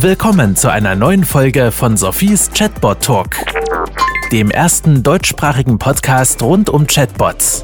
Willkommen 0.00 0.54
zu 0.54 0.70
einer 0.70 0.94
neuen 0.94 1.24
Folge 1.24 1.72
von 1.72 1.96
Sophies 1.96 2.50
Chatbot 2.52 3.02
Talk, 3.02 3.36
dem 4.30 4.50
ersten 4.50 5.02
deutschsprachigen 5.02 5.78
Podcast 5.78 6.42
rund 6.42 6.68
um 6.68 6.86
Chatbots. 6.86 7.62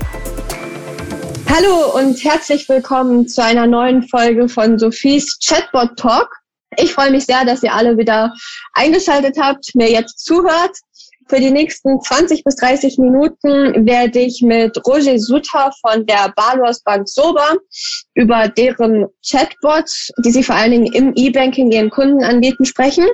Hallo 1.46 1.94
und 1.94 2.24
herzlich 2.24 2.66
willkommen 2.70 3.28
zu 3.28 3.44
einer 3.44 3.66
neuen 3.66 4.08
Folge 4.08 4.48
von 4.48 4.78
Sophies 4.78 5.38
Chatbot 5.46 5.98
Talk. 5.98 6.34
Ich 6.78 6.94
freue 6.94 7.10
mich 7.10 7.26
sehr, 7.26 7.44
dass 7.44 7.62
ihr 7.62 7.74
alle 7.74 7.98
wieder 7.98 8.32
eingeschaltet 8.72 9.36
habt, 9.38 9.74
mir 9.74 9.90
jetzt 9.90 10.24
zuhört. 10.24 10.74
Für 11.32 11.40
die 11.40 11.50
nächsten 11.50 11.98
20 11.98 12.44
bis 12.44 12.56
30 12.56 12.98
Minuten 12.98 13.86
werde 13.86 14.18
ich 14.18 14.42
mit 14.42 14.76
Roger 14.86 15.18
Sutter 15.18 15.72
von 15.80 16.04
der 16.04 16.30
Balos 16.36 16.82
Bank 16.82 17.08
Soba 17.08 17.56
über 18.14 18.48
deren 18.48 19.06
Chatbots, 19.26 20.10
die 20.26 20.30
sie 20.30 20.42
vor 20.42 20.56
allen 20.56 20.72
Dingen 20.72 20.92
im 20.92 21.14
E-Banking 21.16 21.72
ihren 21.72 21.88
Kunden 21.88 22.22
anbieten, 22.22 22.66
sprechen. 22.66 23.06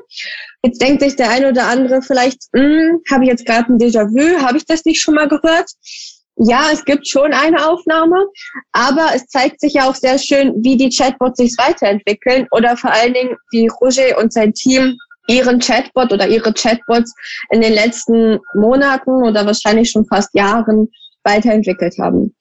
Jetzt 0.64 0.82
denkt 0.82 1.00
sich 1.00 1.14
der 1.14 1.30
eine 1.30 1.50
oder 1.50 1.68
andere 1.68 2.02
vielleicht, 2.02 2.42
hm, 2.52 3.00
habe 3.08 3.22
ich 3.22 3.30
jetzt 3.30 3.46
gerade 3.46 3.72
ein 3.72 3.78
Déjà-vu, 3.78 4.42
habe 4.42 4.58
ich 4.58 4.66
das 4.66 4.84
nicht 4.84 5.00
schon 5.00 5.14
mal 5.14 5.28
gehört? 5.28 5.70
Ja, 6.38 6.70
es 6.72 6.84
gibt 6.84 7.06
schon 7.06 7.32
eine 7.32 7.68
Aufnahme, 7.68 8.26
aber 8.72 9.10
es 9.14 9.28
zeigt 9.28 9.60
sich 9.60 9.74
ja 9.74 9.88
auch 9.88 9.94
sehr 9.94 10.18
schön, 10.18 10.54
wie 10.64 10.76
die 10.76 10.90
Chatbots 10.90 11.38
sich 11.38 11.54
weiterentwickeln 11.56 12.48
oder 12.50 12.76
vor 12.76 12.90
allen 12.90 13.14
Dingen, 13.14 13.36
wie 13.52 13.68
Roger 13.80 14.18
und 14.18 14.32
sein 14.32 14.52
Team 14.54 14.96
ihren 15.28 15.60
Chatbot 15.60 16.12
oder 16.12 16.26
ihre 16.26 16.52
Chatbots 16.52 17.14
in 17.50 17.60
den 17.60 17.74
letzten 17.74 18.38
Monaten 18.54 19.10
oder 19.22 19.46
wahrscheinlich 19.46 19.90
schon 19.90 20.06
fast 20.06 20.34
Jahren 20.34 20.88
weiterentwickelt 21.22 21.94
haben. 22.00 22.34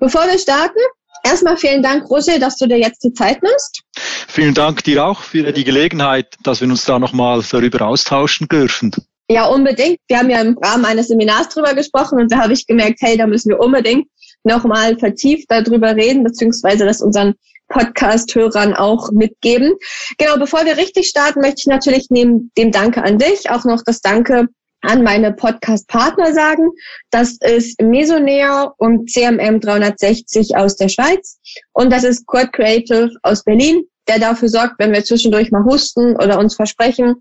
Bevor 0.00 0.26
wir 0.26 0.38
starten, 0.38 0.80
erstmal 1.24 1.56
vielen 1.56 1.82
Dank, 1.82 2.10
Roger, 2.10 2.38
dass 2.38 2.56
du 2.56 2.66
dir 2.66 2.78
jetzt 2.78 3.04
die 3.04 3.12
Zeit 3.12 3.42
nimmst. 3.42 3.82
Vielen 4.28 4.54
Dank 4.54 4.82
dir 4.84 5.04
auch 5.04 5.20
für 5.20 5.52
die 5.52 5.64
Gelegenheit, 5.64 6.34
dass 6.42 6.60
wir 6.60 6.68
uns 6.68 6.84
da 6.84 6.98
nochmal 6.98 7.42
darüber 7.50 7.86
austauschen 7.86 8.48
dürfen. 8.48 8.92
Ja, 9.28 9.46
unbedingt. 9.46 9.98
Wir 10.08 10.18
haben 10.18 10.30
ja 10.30 10.40
im 10.40 10.58
Rahmen 10.58 10.84
eines 10.84 11.08
Seminars 11.08 11.48
drüber 11.48 11.74
gesprochen 11.74 12.20
und 12.20 12.32
da 12.32 12.38
habe 12.38 12.52
ich 12.52 12.66
gemerkt, 12.66 12.98
hey, 13.00 13.16
da 13.16 13.26
müssen 13.26 13.50
wir 13.50 13.60
unbedingt 13.60 14.08
nochmal 14.44 14.98
vertieft 14.98 15.46
darüber 15.48 15.94
reden, 15.94 16.24
beziehungsweise 16.24 16.84
das 16.84 17.00
unseren 17.00 17.34
Podcast-Hörern 17.72 18.74
auch 18.74 19.10
mitgeben. 19.10 19.72
Genau, 20.18 20.36
bevor 20.36 20.64
wir 20.64 20.76
richtig 20.76 21.08
starten, 21.08 21.40
möchte 21.40 21.60
ich 21.60 21.66
natürlich 21.66 22.06
neben 22.10 22.52
dem 22.56 22.70
Danke 22.70 23.02
an 23.02 23.18
dich 23.18 23.50
auch 23.50 23.64
noch 23.64 23.82
das 23.84 24.00
Danke 24.00 24.48
an 24.82 25.02
meine 25.02 25.32
Podcast-Partner 25.32 26.34
sagen. 26.34 26.70
Das 27.10 27.38
ist 27.40 27.80
Mesonair 27.80 28.72
und 28.78 29.10
CMM 29.10 29.60
360 29.60 30.56
aus 30.56 30.76
der 30.76 30.88
Schweiz 30.88 31.38
und 31.72 31.92
das 31.92 32.04
ist 32.04 32.26
Quad 32.26 32.52
Creative 32.52 33.10
aus 33.22 33.44
Berlin 33.44 33.84
der 34.08 34.18
dafür 34.18 34.48
sorgt, 34.48 34.74
wenn 34.78 34.92
wir 34.92 35.04
zwischendurch 35.04 35.50
mal 35.50 35.64
husten 35.64 36.16
oder 36.16 36.38
uns 36.38 36.56
versprechen, 36.56 37.16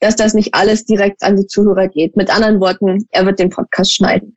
dass 0.00 0.16
das 0.16 0.34
nicht 0.34 0.54
alles 0.54 0.84
direkt 0.84 1.22
an 1.22 1.36
die 1.36 1.46
Zuhörer 1.46 1.88
geht. 1.88 2.16
Mit 2.16 2.34
anderen 2.34 2.60
Worten, 2.60 3.06
er 3.10 3.26
wird 3.26 3.38
den 3.38 3.50
Podcast 3.50 3.94
schneiden. 3.94 4.36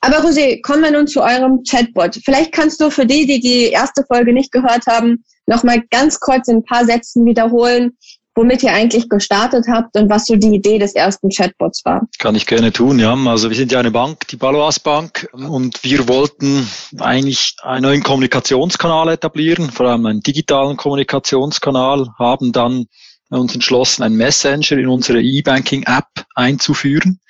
Aber 0.00 0.18
Rosé, 0.18 0.60
kommen 0.62 0.82
wir 0.82 0.92
nun 0.92 1.06
zu 1.06 1.22
eurem 1.22 1.62
Chatbot. 1.68 2.20
Vielleicht 2.24 2.52
kannst 2.52 2.80
du 2.80 2.90
für 2.90 3.06
die, 3.06 3.26
die 3.26 3.40
die 3.40 3.70
erste 3.70 4.04
Folge 4.04 4.32
nicht 4.32 4.52
gehört 4.52 4.86
haben, 4.86 5.24
noch 5.46 5.64
mal 5.64 5.82
ganz 5.90 6.20
kurz 6.20 6.48
in 6.48 6.58
ein 6.58 6.64
paar 6.64 6.84
Sätzen 6.84 7.26
wiederholen, 7.26 7.96
womit 8.34 8.62
ihr 8.62 8.72
eigentlich 8.72 9.08
gestartet 9.08 9.66
habt 9.68 9.96
und 9.96 10.08
was 10.10 10.26
so 10.26 10.36
die 10.36 10.54
Idee 10.54 10.78
des 10.78 10.94
ersten 10.94 11.28
Chatbots 11.28 11.84
war. 11.84 12.06
Kann 12.18 12.34
ich 12.34 12.46
gerne 12.46 12.72
tun, 12.72 12.98
ja. 12.98 13.14
Also 13.14 13.50
wir 13.50 13.56
sind 13.56 13.72
ja 13.72 13.80
eine 13.80 13.90
Bank, 13.90 14.26
die 14.28 14.36
Baloas 14.36 14.80
Bank, 14.80 15.28
und 15.32 15.82
wir 15.84 16.08
wollten 16.08 16.66
eigentlich 16.98 17.56
einen 17.62 17.82
neuen 17.82 18.02
Kommunikationskanal 18.02 19.10
etablieren, 19.10 19.70
vor 19.70 19.86
allem 19.86 20.06
einen 20.06 20.20
digitalen 20.20 20.76
Kommunikationskanal, 20.76 22.08
haben 22.18 22.52
dann 22.52 22.86
uns 23.28 23.54
entschlossen, 23.54 24.02
einen 24.02 24.16
Messenger 24.16 24.72
in 24.72 24.88
unsere 24.88 25.22
E-Banking-App 25.22 26.26
einzuführen 26.34 27.20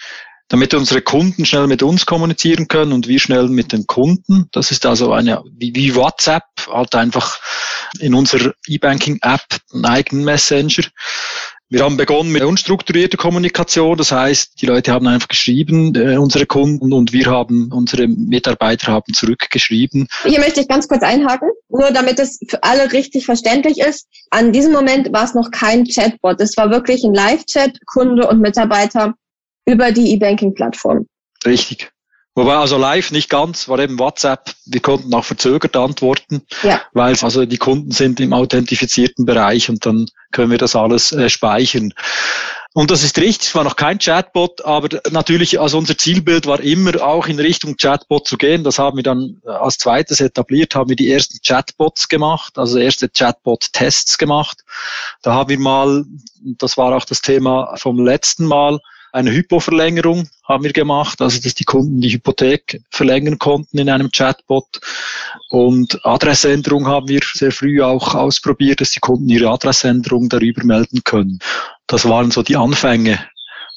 damit 0.48 0.75
unsere 0.75 1.03
Kunden 1.03 1.45
schnell 1.47 1.67
mit 1.67 1.83
uns 1.83 2.07
kommunizieren 2.07 2.69
können 2.69 2.93
und 2.93 3.09
wir 3.09 3.19
schnell 3.19 3.49
mit 3.49 3.72
den 3.72 3.87
Kunden. 3.87 4.49
Das 4.53 4.71
ist 4.71 4.84
also 4.84 5.12
eine, 5.12 5.43
wie, 5.56 5.94
WhatsApp, 5.94 6.44
halt 6.71 6.94
einfach 6.94 7.41
in 8.00 8.15
unserer 8.15 8.53
E-Banking-App 8.66 9.44
einen 9.72 9.84
eigenen 9.87 10.25
Messenger. 10.25 10.84
Wir 11.72 11.84
haben 11.84 11.97
begonnen 11.97 12.31
mit 12.33 12.43
unstrukturierter 12.43 13.16
Kommunikation, 13.16 13.97
das 13.97 14.12
heißt, 14.12 14.61
die 14.61 14.66
Leute 14.66 14.93
haben 14.93 15.06
einfach 15.06 15.28
geschrieben, 15.28 15.94
äh, 15.94 16.19
unsere 16.19 16.45
Kunden, 16.45 16.93
und 16.93 17.15
wir 17.15 17.25
haben, 17.25 17.72
unsere 17.72 18.09
Mitarbeiter 18.09 18.93
haben 18.93 19.15
zurückgeschrieben. 19.15 20.06
Hier 20.27 20.39
möchte 20.39 20.61
ich 20.61 20.69
ganz 20.69 20.87
kurz 20.87 21.03
einhaken, 21.03 21.49
nur 21.71 21.91
damit 21.91 22.19
es 22.19 22.39
für 22.47 22.62
alle 22.62 22.93
richtig 22.93 23.25
verständlich 23.25 23.78
ist. 23.78 24.06
An 24.28 24.53
diesem 24.53 24.75
Moment 24.75 25.15
war 25.15 25.25
es 25.25 25.33
noch 25.33 25.50
kein 25.50 25.87
Chatbot, 25.87 26.43
es 26.43 26.59
war 26.59 26.71
wirklich 26.71 27.05
ein 27.05 27.15
Live-Chat, 27.15 27.78
Kunde 27.87 28.28
und 28.28 28.43
Mitarbeiter 28.43 29.15
über 29.67 29.93
die 29.93 30.12
E-Banking-Plattform. 30.12 31.06
Richtig. 31.45 31.91
Wobei 32.34 32.56
also 32.56 32.78
live 32.78 33.11
nicht 33.11 33.28
ganz, 33.28 33.69
war 33.69 33.78
eben 33.78 33.99
WhatsApp. 33.99 34.55
Wir 34.65 34.81
konnten 34.81 35.12
auch 35.12 35.25
verzögert 35.25 35.77
antworten, 35.77 36.43
ja. 36.62 36.81
weil 36.95 37.15
also 37.21 37.45
die 37.45 37.59
Kunden 37.59 37.91
sind 37.91 38.21
im 38.21 38.33
authentifizierten 38.33 39.27
Bereich 39.27 39.69
und 39.69 39.84
dann 39.84 40.06
können 40.31 40.51
wir 40.51 40.56
das 40.56 40.75
alles 40.75 41.12
äh, 41.12 41.28
speichern. 41.28 41.93
Und 42.75 42.91
das 42.91 43.03
ist 43.03 43.19
richtig, 43.19 43.49
es 43.49 43.55
war 43.55 43.65
noch 43.65 43.77
kein 43.77 43.99
Chatbot, 43.99 44.65
aber 44.65 44.89
natürlich, 45.11 45.61
also 45.61 45.77
unser 45.77 45.99
Zielbild 45.99 46.47
war 46.47 46.59
immer 46.61 47.03
auch 47.03 47.27
in 47.27 47.39
Richtung 47.39 47.77
Chatbot 47.77 48.27
zu 48.27 48.39
gehen. 48.39 48.65
Das 48.65 48.78
haben 48.78 48.97
wir 48.97 49.03
dann 49.03 49.43
als 49.45 49.77
zweites 49.77 50.22
etabliert, 50.22 50.75
haben 50.75 50.89
wir 50.89 50.97
die 50.97 51.11
ersten 51.11 51.39
Chatbots 51.47 52.09
gemacht, 52.09 52.56
also 52.56 52.78
erste 52.78 53.11
Chatbot-Tests 53.11 54.17
gemacht. 54.17 54.62
Da 55.21 55.34
haben 55.34 55.51
wir 55.51 55.59
mal, 55.59 56.06
das 56.41 56.78
war 56.78 56.97
auch 56.97 57.05
das 57.05 57.21
Thema 57.21 57.77
vom 57.77 58.03
letzten 58.03 58.47
Mal, 58.47 58.78
eine 59.12 59.31
Hypo-Verlängerung 59.31 60.28
haben 60.45 60.65
wir 60.65 60.73
gemacht, 60.73 61.21
also 61.21 61.41
dass 61.41 61.55
die 61.55 61.65
Kunden 61.65 62.00
die 62.00 62.12
Hypothek 62.12 62.81
verlängern 62.91 63.39
konnten 63.39 63.78
in 63.78 63.91
einem 63.91 64.11
Chatbot. 64.11 64.81
Und 65.50 66.05
Adressänderung 66.05 66.87
haben 66.87 67.09
wir 67.09 67.21
sehr 67.34 67.53
früh 67.53 67.83
auch 67.83 68.15
ausprobiert, 68.15 68.81
dass 68.81 68.91
die 68.91 69.01
Kunden 69.01 69.28
ihre 69.28 69.51
Adressänderung 69.51 70.28
darüber 70.28 70.65
melden 70.65 71.05
können. 71.05 71.39
Das 71.87 72.09
waren 72.09 72.31
so 72.31 72.43
die 72.43 72.56
Anfänge, 72.56 73.19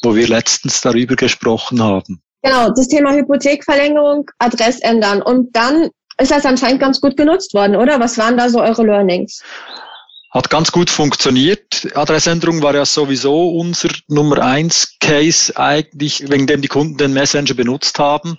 wo 0.01 0.15
wir 0.15 0.27
letztens 0.27 0.81
darüber 0.81 1.15
gesprochen 1.15 1.83
haben. 1.83 2.21
Genau, 2.41 2.69
das 2.69 2.87
Thema 2.87 3.13
Hypothekverlängerung, 3.13 4.29
Adress 4.39 4.79
ändern. 4.81 5.21
Und 5.21 5.53
dann 5.55 5.89
ist 6.17 6.31
das 6.31 6.45
anscheinend 6.45 6.79
ganz 6.79 7.01
gut 7.01 7.17
genutzt 7.17 7.53
worden, 7.53 7.75
oder? 7.75 7.99
Was 7.99 8.17
waren 8.17 8.37
da 8.37 8.47
so 8.49 8.61
eure 8.61 8.85
Learnings? 8.85 9.43
Hat 10.35 10.49
ganz 10.49 10.73
gut 10.73 10.89
funktioniert. 10.89 11.95
Adressänderung 11.95 12.61
war 12.61 12.75
ja 12.75 12.83
sowieso 12.83 13.51
unser 13.51 13.87
Nummer 14.09 14.39
eins 14.39 14.97
Case 14.99 15.55
eigentlich, 15.55 16.29
wegen 16.29 16.45
dem 16.45 16.61
die 16.61 16.67
Kunden 16.67 16.97
den 16.97 17.13
Messenger 17.13 17.53
benutzt 17.53 17.99
haben. 17.99 18.37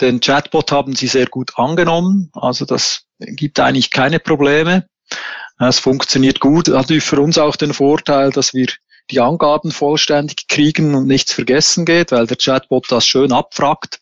Den 0.00 0.18
Chatbot 0.18 0.72
haben 0.72 0.96
sie 0.96 1.06
sehr 1.06 1.26
gut 1.26 1.52
angenommen. 1.54 2.32
Also 2.34 2.64
das 2.64 3.04
gibt 3.20 3.60
eigentlich 3.60 3.92
keine 3.92 4.18
Probleme. 4.18 4.88
Es 5.60 5.78
funktioniert 5.78 6.40
gut. 6.40 6.68
Hat 6.68 6.90
für 6.90 7.20
uns 7.20 7.38
auch 7.38 7.54
den 7.54 7.74
Vorteil, 7.74 8.30
dass 8.30 8.52
wir 8.52 8.66
die 9.12 9.20
Angaben 9.20 9.70
vollständig 9.70 10.48
kriegen 10.48 10.96
und 10.96 11.06
nichts 11.06 11.32
vergessen 11.32 11.84
geht, 11.84 12.10
weil 12.10 12.26
der 12.26 12.38
Chatbot 12.38 12.90
das 12.90 13.06
schön 13.06 13.30
abfragt. 13.30 14.00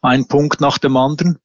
Ein 0.00 0.28
Punkt 0.28 0.60
nach 0.60 0.78
dem 0.78 0.96
anderen 0.96 1.40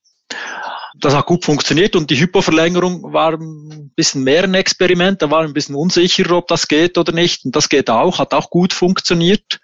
das 1.00 1.16
hat 1.16 1.26
gut 1.26 1.46
funktioniert 1.46 1.96
und 1.96 2.10
die 2.10 2.20
Hypoverlängerung 2.20 3.14
war 3.14 3.34
ein 3.34 3.92
bisschen 3.96 4.24
mehr 4.24 4.44
ein 4.44 4.54
Experiment. 4.54 5.22
Da 5.22 5.30
war 5.30 5.44
ein 5.44 5.54
bisschen 5.54 5.76
unsicher, 5.76 6.32
ob 6.32 6.48
das 6.48 6.68
geht 6.68 6.98
oder 6.98 7.12
nicht. 7.12 7.46
Und 7.46 7.56
das 7.56 7.70
geht 7.70 7.90
auch, 7.90 8.20
hat 8.20 8.34
auch 8.34 8.50
gut 8.50 8.74
funktioniert. 8.74 9.60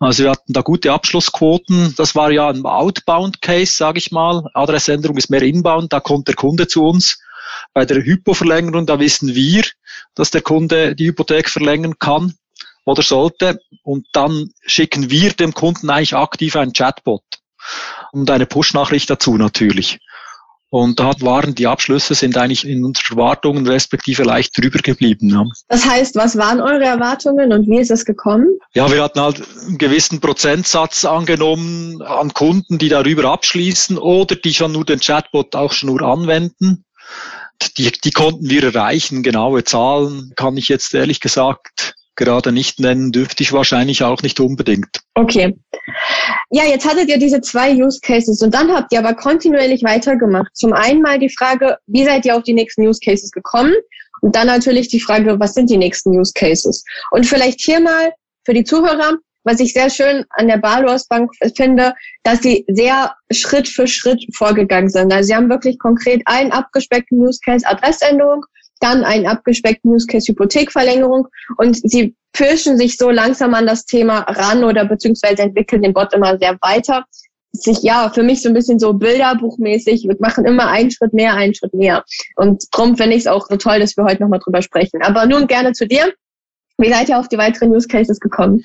Also 0.00 0.24
wir 0.24 0.30
hatten 0.30 0.52
da 0.52 0.60
gute 0.60 0.92
Abschlussquoten. 0.92 1.94
Das 1.96 2.14
war 2.14 2.30
ja 2.30 2.48
ein 2.48 2.64
Outbound-Case, 2.64 3.74
sage 3.74 3.98
ich 3.98 4.12
mal. 4.12 4.44
Adressänderung 4.54 5.16
ist 5.16 5.30
mehr 5.30 5.42
Inbound, 5.42 5.92
da 5.92 6.00
kommt 6.00 6.28
der 6.28 6.34
Kunde 6.34 6.68
zu 6.68 6.84
uns. 6.84 7.18
Bei 7.72 7.84
der 7.84 8.04
Hypoverlängerung, 8.04 8.86
da 8.86 9.00
wissen 9.00 9.34
wir, 9.34 9.64
dass 10.14 10.30
der 10.30 10.42
Kunde 10.42 10.94
die 10.94 11.06
Hypothek 11.06 11.48
verlängern 11.48 11.98
kann 11.98 12.34
oder 12.84 13.02
sollte. 13.02 13.60
Und 13.82 14.06
dann 14.12 14.50
schicken 14.66 15.10
wir 15.10 15.32
dem 15.32 15.52
Kunden 15.52 15.90
eigentlich 15.90 16.14
aktiv 16.14 16.56
einen 16.56 16.72
Chatbot 16.72 17.24
und 18.12 18.30
eine 18.30 18.46
Push-Nachricht 18.46 19.10
dazu 19.10 19.36
natürlich. 19.36 19.98
Und 20.70 21.00
da 21.00 21.12
waren 21.20 21.54
die 21.54 21.66
Abschlüsse 21.66 22.14
sind 22.14 22.36
eigentlich 22.36 22.66
in 22.66 22.84
unseren 22.84 23.18
Erwartungen 23.18 23.66
respektive 23.66 24.22
leicht 24.22 24.56
drüber 24.58 24.80
geblieben. 24.80 25.30
Ja. 25.30 25.44
Das 25.68 25.86
heißt, 25.86 26.14
was 26.16 26.36
waren 26.36 26.60
eure 26.60 26.84
Erwartungen 26.84 27.52
und 27.52 27.66
wie 27.66 27.78
ist 27.78 27.90
es 27.90 28.04
gekommen? 28.04 28.58
Ja, 28.74 28.90
wir 28.92 29.02
hatten 29.02 29.20
halt 29.20 29.42
einen 29.66 29.78
gewissen 29.78 30.20
Prozentsatz 30.20 31.06
angenommen 31.06 32.02
an 32.02 32.34
Kunden, 32.34 32.76
die 32.76 32.90
darüber 32.90 33.30
abschließen 33.30 33.96
oder 33.96 34.36
die 34.36 34.52
schon 34.52 34.72
nur 34.72 34.84
den 34.84 35.00
Chatbot 35.00 35.54
auch 35.56 35.72
schon 35.72 35.88
nur 35.88 36.02
anwenden. 36.02 36.84
Die, 37.78 37.90
die 37.90 38.10
konnten 38.10 38.50
wir 38.50 38.62
erreichen. 38.62 39.22
Genaue 39.22 39.64
Zahlen 39.64 40.32
kann 40.36 40.56
ich 40.58 40.68
jetzt 40.68 40.94
ehrlich 40.94 41.20
gesagt 41.20 41.94
gerade 42.18 42.52
nicht 42.52 42.80
nennen, 42.80 43.12
dürfte 43.12 43.42
ich 43.42 43.52
wahrscheinlich 43.52 44.02
auch 44.02 44.22
nicht 44.22 44.40
unbedingt. 44.40 45.00
Okay. 45.14 45.56
Ja, 46.50 46.64
jetzt 46.64 46.86
hattet 46.86 47.08
ihr 47.08 47.18
diese 47.18 47.40
zwei 47.40 47.74
Use 47.74 48.00
Cases 48.02 48.42
und 48.42 48.52
dann 48.52 48.70
habt 48.70 48.92
ihr 48.92 48.98
aber 48.98 49.14
kontinuierlich 49.14 49.82
weitergemacht. 49.82 50.54
Zum 50.54 50.72
einen 50.74 51.00
mal 51.00 51.18
die 51.18 51.30
Frage, 51.30 51.78
wie 51.86 52.04
seid 52.04 52.26
ihr 52.26 52.36
auf 52.36 52.42
die 52.42 52.54
nächsten 52.54 52.86
Use 52.86 53.00
Cases 53.02 53.30
gekommen? 53.30 53.74
Und 54.20 54.34
dann 54.34 54.48
natürlich 54.48 54.88
die 54.88 55.00
Frage, 55.00 55.38
was 55.38 55.54
sind 55.54 55.70
die 55.70 55.76
nächsten 55.76 56.10
Use 56.10 56.32
Cases? 56.34 56.84
Und 57.12 57.24
vielleicht 57.24 57.60
hier 57.60 57.80
mal 57.80 58.12
für 58.44 58.52
die 58.52 58.64
Zuhörer, 58.64 59.14
was 59.44 59.60
ich 59.60 59.72
sehr 59.72 59.88
schön 59.88 60.24
an 60.30 60.48
der 60.48 60.56
Balos 60.56 61.06
Bank 61.06 61.30
finde, 61.56 61.94
dass 62.24 62.42
sie 62.42 62.64
sehr 62.68 63.14
Schritt 63.30 63.68
für 63.68 63.86
Schritt 63.86 64.24
vorgegangen 64.34 64.90
sind. 64.90 65.12
Also 65.12 65.28
sie 65.28 65.34
haben 65.34 65.48
wirklich 65.48 65.78
konkret 65.78 66.22
einen 66.24 66.50
abgespeckten 66.50 67.20
Use 67.20 67.38
Case 67.44 67.66
Adressänderung, 67.66 68.44
dann 68.78 69.04
einen 69.04 69.26
abgespeckten 69.26 69.92
Use 69.92 70.06
Case 70.06 70.30
Hypothekverlängerung 70.30 71.28
und 71.56 71.76
sie 71.90 72.14
pirschen 72.32 72.76
sich 72.76 72.96
so 72.96 73.10
langsam 73.10 73.54
an 73.54 73.66
das 73.66 73.84
Thema 73.84 74.20
ran 74.20 74.64
oder 74.64 74.84
beziehungsweise 74.84 75.42
entwickeln 75.42 75.82
den 75.82 75.94
Bot 75.94 76.12
immer 76.12 76.38
sehr 76.38 76.56
weiter. 76.60 77.04
Sich, 77.52 77.82
ja, 77.82 78.10
für 78.10 78.22
mich 78.22 78.42
so 78.42 78.50
ein 78.50 78.54
bisschen 78.54 78.78
so 78.78 78.92
bilderbuchmäßig. 78.92 80.04
Wir 80.04 80.16
machen 80.20 80.44
immer 80.44 80.68
einen 80.68 80.90
Schritt 80.90 81.14
mehr, 81.14 81.34
einen 81.34 81.54
Schritt 81.54 81.72
mehr. 81.72 82.04
Und 82.36 82.64
darum 82.72 82.96
finde 82.96 83.16
ich 83.16 83.22
es 83.22 83.26
auch 83.26 83.46
so 83.48 83.56
toll, 83.56 83.80
dass 83.80 83.96
wir 83.96 84.04
heute 84.04 84.22
nochmal 84.22 84.38
drüber 84.38 84.60
sprechen. 84.60 85.02
Aber 85.02 85.26
nun 85.26 85.46
gerne 85.46 85.72
zu 85.72 85.86
dir. 85.86 86.12
Wie 86.80 86.90
seid 86.90 87.08
ihr 87.08 87.18
auf 87.18 87.26
die 87.26 87.38
weiteren 87.38 87.74
Use 87.74 87.88
Cases 87.88 88.20
gekommen? 88.20 88.62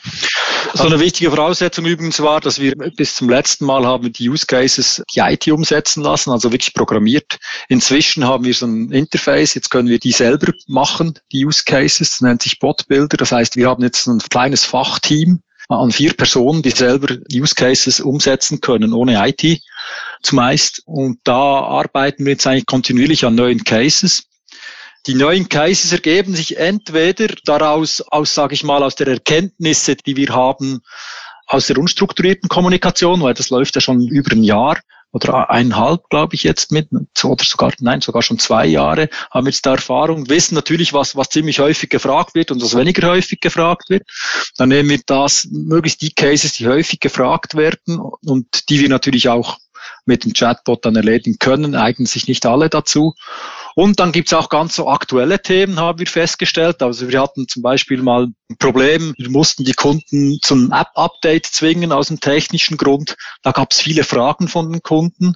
So 0.75 0.85
eine 0.85 0.99
wichtige 0.99 1.31
Voraussetzung 1.31 1.85
übrigens 1.85 2.21
war, 2.21 2.39
dass 2.41 2.59
wir 2.59 2.75
bis 2.75 3.15
zum 3.15 3.27
letzten 3.27 3.65
Mal 3.65 3.87
haben 3.87 4.13
die 4.13 4.29
Use 4.29 4.45
Cases 4.45 5.01
die 5.15 5.19
IT 5.19 5.47
umsetzen 5.47 6.03
lassen, 6.03 6.29
also 6.29 6.51
wirklich 6.51 6.75
programmiert. 6.75 7.39
Inzwischen 7.69 8.25
haben 8.25 8.43
wir 8.45 8.53
so 8.53 8.67
ein 8.67 8.91
Interface, 8.91 9.55
jetzt 9.55 9.71
können 9.71 9.87
wir 9.87 9.97
die 9.97 10.11
selber 10.11 10.53
machen, 10.67 11.19
die 11.31 11.43
Use 11.43 11.63
Cases, 11.65 12.07
das 12.07 12.21
nennt 12.21 12.43
sich 12.43 12.59
Botbuilder. 12.59 13.17
Das 13.17 13.31
heißt, 13.31 13.55
wir 13.55 13.67
haben 13.67 13.81
jetzt 13.81 14.05
ein 14.05 14.19
kleines 14.19 14.63
Fachteam 14.63 15.41
an 15.69 15.91
vier 15.91 16.13
Personen, 16.13 16.61
die 16.61 16.69
selber 16.69 17.15
Use 17.33 17.55
Cases 17.55 17.99
umsetzen 17.99 18.61
können, 18.61 18.93
ohne 18.93 19.27
IT 19.27 19.59
zumeist. 20.21 20.83
Und 20.85 21.17
da 21.23 21.61
arbeiten 21.61 22.25
wir 22.25 22.33
jetzt 22.33 22.45
eigentlich 22.45 22.67
kontinuierlich 22.67 23.25
an 23.25 23.33
neuen 23.33 23.63
Cases. 23.63 24.23
Die 25.05 25.15
neuen 25.15 25.49
Cases 25.49 25.91
ergeben 25.91 26.33
sich 26.33 26.57
entweder 26.57 27.27
daraus, 27.45 28.01
aus, 28.01 28.33
sage 28.33 28.53
ich 28.53 28.63
mal, 28.63 28.83
aus 28.83 28.95
der 28.95 29.07
Erkenntnisse, 29.07 29.95
die 29.95 30.15
wir 30.15 30.29
haben 30.29 30.81
aus 31.45 31.67
der 31.67 31.77
unstrukturierten 31.77 32.47
Kommunikation, 32.47 33.21
weil 33.21 33.33
das 33.33 33.49
läuft 33.49 33.75
ja 33.75 33.81
schon 33.81 34.07
über 34.07 34.31
ein 34.31 34.43
Jahr 34.43 34.79
oder 35.11 35.49
eineinhalb, 35.51 36.09
glaube 36.09 36.35
ich, 36.35 36.43
jetzt 36.43 36.71
mit, 36.71 36.87
oder 37.23 37.43
sogar, 37.43 37.71
nein, 37.79 38.01
sogar 38.01 38.23
schon 38.23 38.39
zwei 38.39 38.65
Jahre, 38.65 39.09
haben 39.29 39.45
wir 39.45 39.51
jetzt 39.51 39.65
da 39.65 39.73
Erfahrung, 39.73 40.27
wissen 40.27 40.55
natürlich, 40.55 40.91
was, 40.91 41.15
was 41.15 41.29
ziemlich 41.29 41.59
häufig 41.59 41.89
gefragt 41.89 42.33
wird 42.33 42.49
und 42.49 42.61
was 42.63 42.75
weniger 42.75 43.07
häufig 43.09 43.39
gefragt 43.39 43.89
wird. 43.89 44.03
Dann 44.57 44.69
nehmen 44.69 44.89
wir 44.89 45.01
das, 45.05 45.47
möglichst 45.51 46.01
die 46.01 46.13
Cases, 46.13 46.53
die 46.53 46.67
häufig 46.67 46.99
gefragt 46.99 47.55
werden 47.55 47.99
und 47.99 48.69
die 48.69 48.79
wir 48.79 48.89
natürlich 48.89 49.29
auch 49.29 49.59
mit 50.05 50.25
dem 50.25 50.33
Chatbot 50.33 50.83
dann 50.85 50.95
erledigen 50.95 51.37
können, 51.39 51.75
eignen 51.75 52.05
sich 52.05 52.27
nicht 52.27 52.45
alle 52.45 52.69
dazu. 52.69 53.13
Und 53.75 53.99
dann 53.99 54.11
gibt's 54.11 54.33
auch 54.33 54.49
ganz 54.49 54.75
so 54.75 54.87
aktuelle 54.87 55.41
Themen, 55.41 55.79
haben 55.79 55.99
wir 55.99 56.07
festgestellt. 56.07 56.81
Also 56.83 57.09
wir 57.09 57.21
hatten 57.21 57.47
zum 57.47 57.63
Beispiel 57.63 58.01
mal 58.01 58.27
ein 58.49 58.57
Problem, 58.57 59.13
wir 59.17 59.29
mussten 59.29 59.63
die 59.63 59.73
Kunden 59.73 60.39
zum 60.41 60.71
App-Update 60.71 61.47
zwingen 61.47 61.91
aus 61.91 62.07
dem 62.07 62.19
technischen 62.19 62.77
Grund. 62.77 63.15
Da 63.41 63.51
gab's 63.51 63.81
viele 63.81 64.03
Fragen 64.03 64.47
von 64.47 64.71
den 64.71 64.83
Kunden 64.83 65.35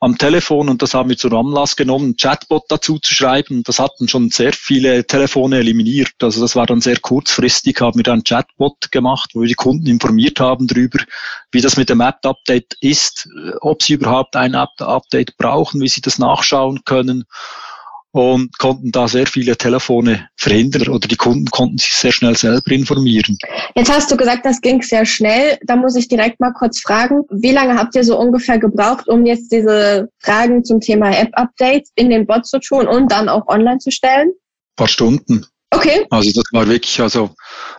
am 0.00 0.18
Telefon 0.18 0.68
und 0.68 0.82
das 0.82 0.94
haben 0.94 1.08
wir 1.08 1.16
zum 1.16 1.34
Anlass 1.34 1.76
genommen, 1.76 2.10
ein 2.10 2.16
Chatbot 2.16 2.64
dazu 2.68 2.98
zu 2.98 3.14
schreiben. 3.14 3.62
Das 3.62 3.78
hatten 3.78 4.08
schon 4.08 4.30
sehr 4.30 4.52
viele 4.52 5.06
Telefone 5.06 5.58
eliminiert. 5.58 6.14
Also 6.22 6.40
das 6.40 6.56
war 6.56 6.66
dann 6.66 6.80
sehr 6.80 6.98
kurzfristig, 6.98 7.80
haben 7.80 7.98
wir 7.98 8.04
dann 8.04 8.20
ein 8.20 8.24
Chatbot 8.24 8.90
gemacht, 8.90 9.30
wo 9.34 9.42
wir 9.42 9.48
die 9.48 9.54
Kunden 9.54 9.86
informiert 9.86 10.40
haben 10.40 10.66
darüber, 10.66 10.98
wie 11.52 11.60
das 11.60 11.76
mit 11.76 11.88
dem 11.88 12.00
App-Update 12.00 12.76
ist, 12.80 13.28
ob 13.60 13.82
sie 13.82 13.94
überhaupt 13.94 14.34
ein 14.34 14.54
App-Update 14.54 15.36
brauchen, 15.36 15.80
wie 15.80 15.88
sie 15.88 16.00
das 16.00 16.18
nachschauen 16.18 16.82
können 16.84 17.24
und 18.16 18.58
konnten 18.58 18.92
da 18.92 19.06
sehr 19.08 19.26
viele 19.26 19.58
Telefone 19.58 20.26
verhindern 20.36 20.88
oder 20.88 21.06
die 21.06 21.16
Kunden 21.16 21.50
konnten 21.50 21.76
sich 21.76 21.92
sehr 21.92 22.12
schnell 22.12 22.34
selber 22.34 22.72
informieren. 22.72 23.36
Jetzt 23.74 23.92
hast 23.92 24.10
du 24.10 24.16
gesagt, 24.16 24.46
das 24.46 24.60
ging 24.62 24.80
sehr 24.80 25.04
schnell. 25.04 25.58
Da 25.66 25.76
muss 25.76 25.96
ich 25.96 26.08
direkt 26.08 26.40
mal 26.40 26.52
kurz 26.52 26.80
fragen, 26.80 27.24
wie 27.30 27.52
lange 27.52 27.76
habt 27.76 27.94
ihr 27.94 28.04
so 28.04 28.18
ungefähr 28.18 28.58
gebraucht, 28.58 29.06
um 29.06 29.26
jetzt 29.26 29.52
diese 29.52 30.08
Fragen 30.20 30.64
zum 30.64 30.80
Thema 30.80 31.10
App-Updates 31.10 31.92
in 31.94 32.08
den 32.08 32.26
Bot 32.26 32.46
zu 32.46 32.58
tun 32.58 32.88
und 32.88 33.12
dann 33.12 33.28
auch 33.28 33.46
online 33.48 33.78
zu 33.78 33.90
stellen? 33.90 34.28
Ein 34.28 34.76
paar 34.76 34.88
Stunden. 34.88 35.44
Okay. 35.70 36.06
Also 36.10 36.30
das 36.32 36.44
war 36.52 36.68
wirklich, 36.68 37.00
also 37.00 37.34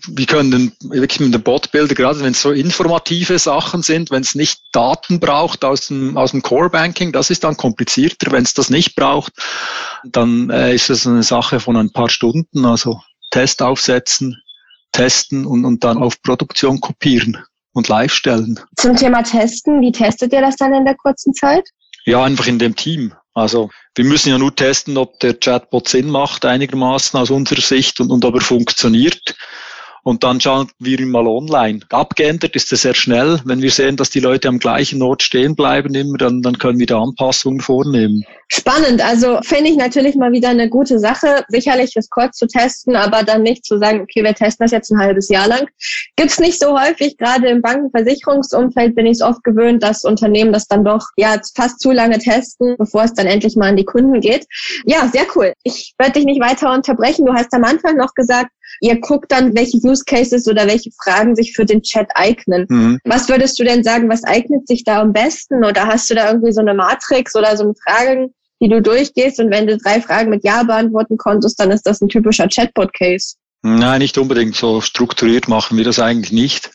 wir 0.08 0.26
können 0.26 0.52
den, 0.52 0.72
wirklich 0.92 1.20
mit 1.22 1.34
dem 1.34 1.42
Botbilder, 1.42 1.96
gerade 1.96 2.20
wenn 2.20 2.34
es 2.34 2.42
so 2.42 2.52
informative 2.52 3.40
Sachen 3.40 3.82
sind, 3.82 4.12
wenn 4.12 4.22
es 4.22 4.36
nicht 4.36 4.60
Daten 4.74 5.20
braucht 5.20 5.64
aus 5.64 5.88
dem, 5.88 6.18
aus 6.18 6.32
dem 6.32 6.42
Core 6.42 6.70
Banking, 6.70 7.14
das 7.14 7.30
ist 7.30 7.44
dann 7.46 7.56
komplizierter. 7.56 8.32
Wenn 8.32 8.44
es 8.44 8.54
das 8.54 8.70
nicht 8.70 8.96
braucht, 8.96 9.32
dann 10.04 10.50
äh, 10.50 10.76
ist 10.76 10.90
es 10.90 11.08
eine 11.08 11.24
Sache 11.24 11.60
von 11.60 11.78
ein 11.78 11.92
paar 11.92 12.10
Stunden, 12.10 12.66
also 12.66 13.00
Test 13.32 13.62
aufsetzen, 13.62 14.38
testen 14.92 15.46
und, 15.46 15.64
und 15.64 15.84
dann 15.84 15.98
auf 15.98 16.22
Produktion 16.22 16.82
kopieren 16.82 17.38
und 17.74 17.88
live 17.88 18.14
stellen. 18.14 18.60
Zum 18.76 18.96
Thema 18.96 19.24
Testen, 19.24 19.82
wie 19.82 19.92
testet 19.92 20.34
ihr 20.34 20.42
das 20.42 20.58
dann 20.58 20.74
in 20.74 20.84
der 20.84 20.96
kurzen 20.96 21.34
Zeit? 21.34 21.64
Ja, 22.06 22.24
einfach 22.24 22.48
in 22.48 22.60
dem 22.60 22.76
Team. 22.76 23.14
Also 23.38 23.70
wir 23.94 24.04
müssen 24.04 24.30
ja 24.30 24.40
nur 24.40 24.56
testen, 24.56 24.98
ob 24.98 25.20
der 25.20 25.36
Chatbot 25.36 25.88
Sinn 25.88 26.10
macht 26.10 26.44
einigermaßen 26.44 27.20
aus 27.20 27.30
unserer 27.30 27.62
Sicht 27.62 28.00
und, 28.00 28.10
und 28.10 28.26
ob 28.26 28.34
er 28.34 28.42
funktioniert 28.42 29.36
und 30.08 30.24
dann 30.24 30.40
schauen 30.40 30.70
wir 30.80 30.98
ihn 31.02 31.12
mal 31.12 31.28
online. 31.28 31.82
Abgeändert 31.90 32.56
ist 32.56 32.72
es 32.72 32.84
sehr 32.84 32.94
schnell. 32.94 33.42
Wenn 33.44 33.62
wir 33.62 33.72
sehen, 33.72 33.98
dass 33.98 34.10
die 34.10 34.22
Leute 34.22 34.48
am 34.48 34.58
gleichen 34.58 35.02
Ort 35.02 35.22
stehen 35.22 35.54
bleiben 35.54 35.94
immer, 35.96 36.18
dann, 36.18 36.42
dann 36.42 36.58
können 36.58 36.80
wir 36.80 36.86
da 36.86 37.02
Anpassungen 37.02 37.60
vornehmen. 37.60 38.24
Spannend. 38.50 39.02
Also 39.04 39.40
finde 39.42 39.70
ich 39.70 39.76
natürlich 39.76 40.16
mal 40.16 40.32
wieder 40.32 40.48
eine 40.48 40.70
gute 40.70 41.00
Sache. 41.00 41.44
Sicherlich 41.50 41.92
das 41.94 42.10
kurz 42.10 42.38
zu 42.38 42.48
testen, 42.48 42.96
aber 42.96 43.24
dann 43.24 43.44
nicht 43.44 43.66
zu 43.66 43.78
sagen, 43.78 44.00
okay, 44.00 44.24
wir 44.24 44.34
testen 44.34 44.64
das 44.64 44.72
jetzt 44.72 44.90
ein 44.92 45.00
halbes 45.00 45.28
Jahr 45.28 45.50
lang. 45.50 45.68
Gibt's 46.16 46.40
nicht 46.40 46.58
so 46.58 46.80
häufig. 46.80 47.18
Gerade 47.18 47.50
im 47.50 47.62
Bankenversicherungsumfeld 47.62 48.96
bin 48.96 49.08
ich 49.08 49.18
es 49.18 49.22
oft 49.22 49.44
gewöhnt, 49.44 49.84
dass 49.84 50.06
Unternehmen 50.06 50.54
das 50.54 50.68
dann 50.68 50.86
doch 50.86 51.06
ja 51.18 51.36
fast 51.54 51.82
zu 51.82 51.92
lange 51.92 52.20
testen, 52.20 52.76
bevor 52.78 53.04
es 53.04 53.14
dann 53.14 53.28
endlich 53.28 53.58
mal 53.58 53.68
an 53.68 53.76
die 53.76 53.84
Kunden 53.84 54.22
geht. 54.22 54.46
Ja, 54.86 55.10
sehr 55.12 55.26
cool. 55.36 55.52
Ich 55.64 55.94
werde 55.98 56.14
dich 56.14 56.26
nicht 56.26 56.40
weiter 56.40 56.74
unterbrechen. 56.74 57.26
Du 57.26 57.34
hast 57.34 57.54
am 57.54 57.66
Anfang 57.66 57.98
noch 57.98 58.14
gesagt, 58.14 58.52
Ihr 58.82 59.00
guckt 59.00 59.32
dann, 59.32 59.56
welche 59.56 59.78
Use 59.78 60.04
Cases 60.06 60.48
oder 60.48 60.68
welche 60.68 60.92
Fragen 61.04 61.36
sich 61.36 61.54
für 61.54 61.66
den 61.66 61.82
Chat 61.82 62.08
eignen. 62.16 62.66
Mhm. 62.70 63.00
Was 63.06 63.30
würdest 63.30 63.60
du 63.60 63.64
denn 63.64 63.84
sagen, 63.84 64.10
was 64.10 64.24
eignet 64.24 64.68
sich 64.68 64.84
da 64.84 65.02
am 65.02 65.14
besten? 65.14 65.64
Oder 65.64 65.88
hast 65.88 66.10
du 66.10 66.16
da 66.16 66.28
irgendwie 66.28 66.52
so 66.52 66.62
eine 66.62 66.74
Matrix 66.74 67.36
oder 67.36 67.56
so 67.58 67.64
eine 67.64 67.74
Fragen, 67.84 68.34
die 68.62 68.70
du 68.70 68.82
durchgehst 68.82 69.40
und 69.40 69.52
wenn 69.52 69.68
du 69.68 69.78
drei 69.78 70.02
Fragen 70.02 70.30
mit 70.30 70.44
Ja 70.44 70.64
beantworten 70.64 71.18
konntest, 71.18 71.60
dann 71.60 71.72
ist 71.72 71.84
das 71.84 72.02
ein 72.02 72.10
typischer 72.10 72.48
Chatbot-Case? 72.48 73.36
Nein, 73.64 74.00
nicht 74.00 74.18
unbedingt. 74.18 74.56
So 74.56 74.82
strukturiert 74.82 75.48
machen 75.48 75.78
wir 75.78 75.84
das 75.84 76.00
eigentlich 76.00 76.32
nicht. 76.32 76.72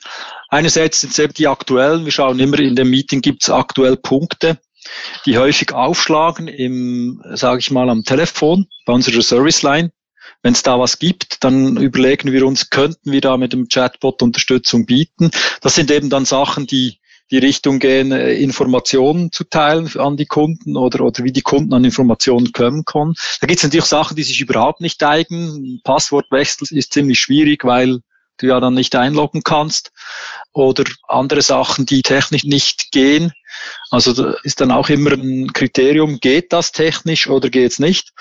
Einerseits 0.49 1.01
sind 1.01 1.13
es 1.13 1.19
eben 1.19 1.33
die 1.33 1.49
aktuellen. 1.49 2.05
Wir 2.05 2.13
schauen 2.13 2.39
immer 2.39 2.59
in 2.59 2.77
dem 2.77 2.91
Meeting 2.91 3.21
gibt 3.21 3.43
es 3.43 3.51
aktuell 3.51 3.97
Punkte, 3.97 4.59
die 5.25 5.39
häufig 5.39 5.73
aufschlagen 5.73 6.49
im, 6.49 7.23
sage 7.33 7.61
ich 7.61 7.71
mal, 7.71 7.89
am 7.89 8.05
Telefon 8.05 8.67
bei 8.85 8.93
unserer 8.93 9.23
Service 9.23 9.63
Line. 9.63 9.91
Wenn 10.43 10.55
es 10.55 10.63
da 10.63 10.79
was 10.79 10.99
gibt, 10.99 11.45
dann 11.45 11.77
überlegen 11.77 12.33
wir 12.33 12.47
uns, 12.47 12.71
könnten 12.71 13.13
wir 13.13 13.21
da 13.21 13.37
mit 13.37 13.53
dem 13.53 13.69
Chatbot 13.69 14.23
Unterstützung 14.23 14.87
bieten. 14.87 15.31
Das 15.61 15.75
sind 15.75 15.91
eben 15.91 16.11
dann 16.11 16.25
Sachen, 16.25 16.67
die 16.67 16.99
die 17.33 17.39
Richtung 17.39 17.79
gehen, 17.79 18.13
äh, 18.13 18.35
Informationen 18.35 19.33
zu 19.33 19.45
teilen 19.45 19.91
an 19.97 20.17
die 20.17 20.27
Kunden 20.27 20.77
oder, 20.77 21.03
oder 21.03 21.25
wie 21.25 21.33
die 21.33 21.41
Kunden 21.41 21.73
an 21.73 21.85
Informationen 21.85 22.53
kommen 22.53 22.85
können. 22.85 23.15
Da 23.41 23.47
gibt 23.47 23.59
es 23.59 23.65
natürlich 23.65 23.87
Sachen, 23.87 24.17
die 24.17 24.23
sich 24.23 24.41
überhaupt 24.41 24.83
nicht 24.83 25.03
eignen. 25.03 25.81
Passwortwechsel 25.83 26.69
ist 26.77 26.93
ziemlich 26.93 27.19
schwierig, 27.19 27.65
weil 27.65 28.01
du 28.37 28.47
ja 28.47 28.61
dann 28.61 28.75
nicht 28.75 28.95
einloggen 28.95 29.43
kannst 29.43 29.93
oder 30.53 30.85
andere 31.09 31.43
Sachen, 31.43 31.87
die 31.87 32.03
technisch 32.03 32.45
nicht 32.45 32.93
gehen. 32.93 33.33
Also 33.91 34.13
da 34.13 34.35
ist 34.43 34.61
dann 34.61 34.71
auch 34.71 34.89
immer 34.89 35.13
ein 35.13 35.53
Kriterium, 35.53 36.19
geht 36.21 36.53
das 36.53 36.73
technisch 36.73 37.29
oder 37.29 37.51
geht 37.51 37.73
es 37.73 37.79
nicht? 37.79 38.13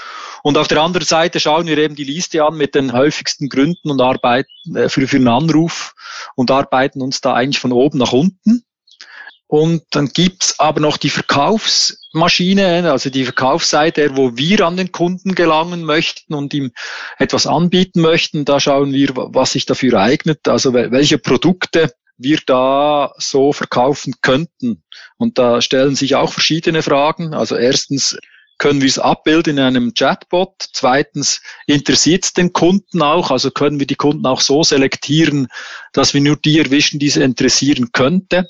Und 0.43 0.57
auf 0.57 0.67
der 0.67 0.81
anderen 0.81 1.05
Seite 1.05 1.39
schauen 1.39 1.67
wir 1.67 1.77
eben 1.77 1.95
die 1.95 2.03
Liste 2.03 2.43
an 2.43 2.55
mit 2.55 2.75
den 2.75 2.93
häufigsten 2.93 3.49
Gründen 3.49 3.89
und 3.89 4.01
arbeiten 4.01 4.75
äh, 4.75 4.89
für, 4.89 5.07
für 5.07 5.17
einen 5.17 5.27
Anruf 5.27 5.93
und 6.35 6.51
arbeiten 6.51 7.01
uns 7.01 7.21
da 7.21 7.33
eigentlich 7.33 7.59
von 7.59 7.71
oben 7.71 7.97
nach 7.97 8.13
unten. 8.13 8.63
Und 9.47 9.83
dann 9.91 10.07
gibt's 10.07 10.61
aber 10.61 10.79
noch 10.79 10.95
die 10.95 11.09
Verkaufsmaschine, 11.09 12.89
also 12.89 13.09
die 13.09 13.25
Verkaufsseite, 13.25 14.15
wo 14.15 14.37
wir 14.37 14.65
an 14.65 14.77
den 14.77 14.93
Kunden 14.93 15.35
gelangen 15.35 15.83
möchten 15.83 16.33
und 16.33 16.53
ihm 16.53 16.71
etwas 17.17 17.47
anbieten 17.47 17.99
möchten. 17.99 18.45
Da 18.45 18.61
schauen 18.61 18.93
wir, 18.93 19.09
was 19.13 19.51
sich 19.51 19.65
dafür 19.65 19.99
eignet, 19.99 20.47
also 20.47 20.73
welche 20.73 21.17
Produkte 21.17 21.91
wir 22.23 22.39
da 22.45 23.13
so 23.17 23.53
verkaufen 23.53 24.15
könnten. 24.21 24.83
Und 25.17 25.37
da 25.37 25.61
stellen 25.61 25.95
sich 25.95 26.15
auch 26.15 26.31
verschiedene 26.31 26.81
Fragen. 26.81 27.33
Also 27.33 27.55
erstens, 27.55 28.17
können 28.61 28.81
wir 28.81 28.89
es 28.89 28.99
abbilden 28.99 29.57
in 29.57 29.63
einem 29.63 29.93
Chatbot? 29.95 30.53
Zweitens, 30.71 31.41
interessiert 31.65 32.25
es 32.25 32.33
den 32.33 32.53
Kunden 32.53 33.01
auch? 33.01 33.31
Also 33.31 33.49
können 33.49 33.79
wir 33.79 33.87
die 33.87 33.95
Kunden 33.95 34.27
auch 34.27 34.39
so 34.39 34.61
selektieren, 34.61 35.47
dass 35.93 36.13
wir 36.13 36.21
nur 36.21 36.35
die 36.35 36.59
erwischen, 36.59 36.99
die 36.99 37.07
es 37.07 37.17
interessieren 37.17 37.91
könnte? 37.91 38.45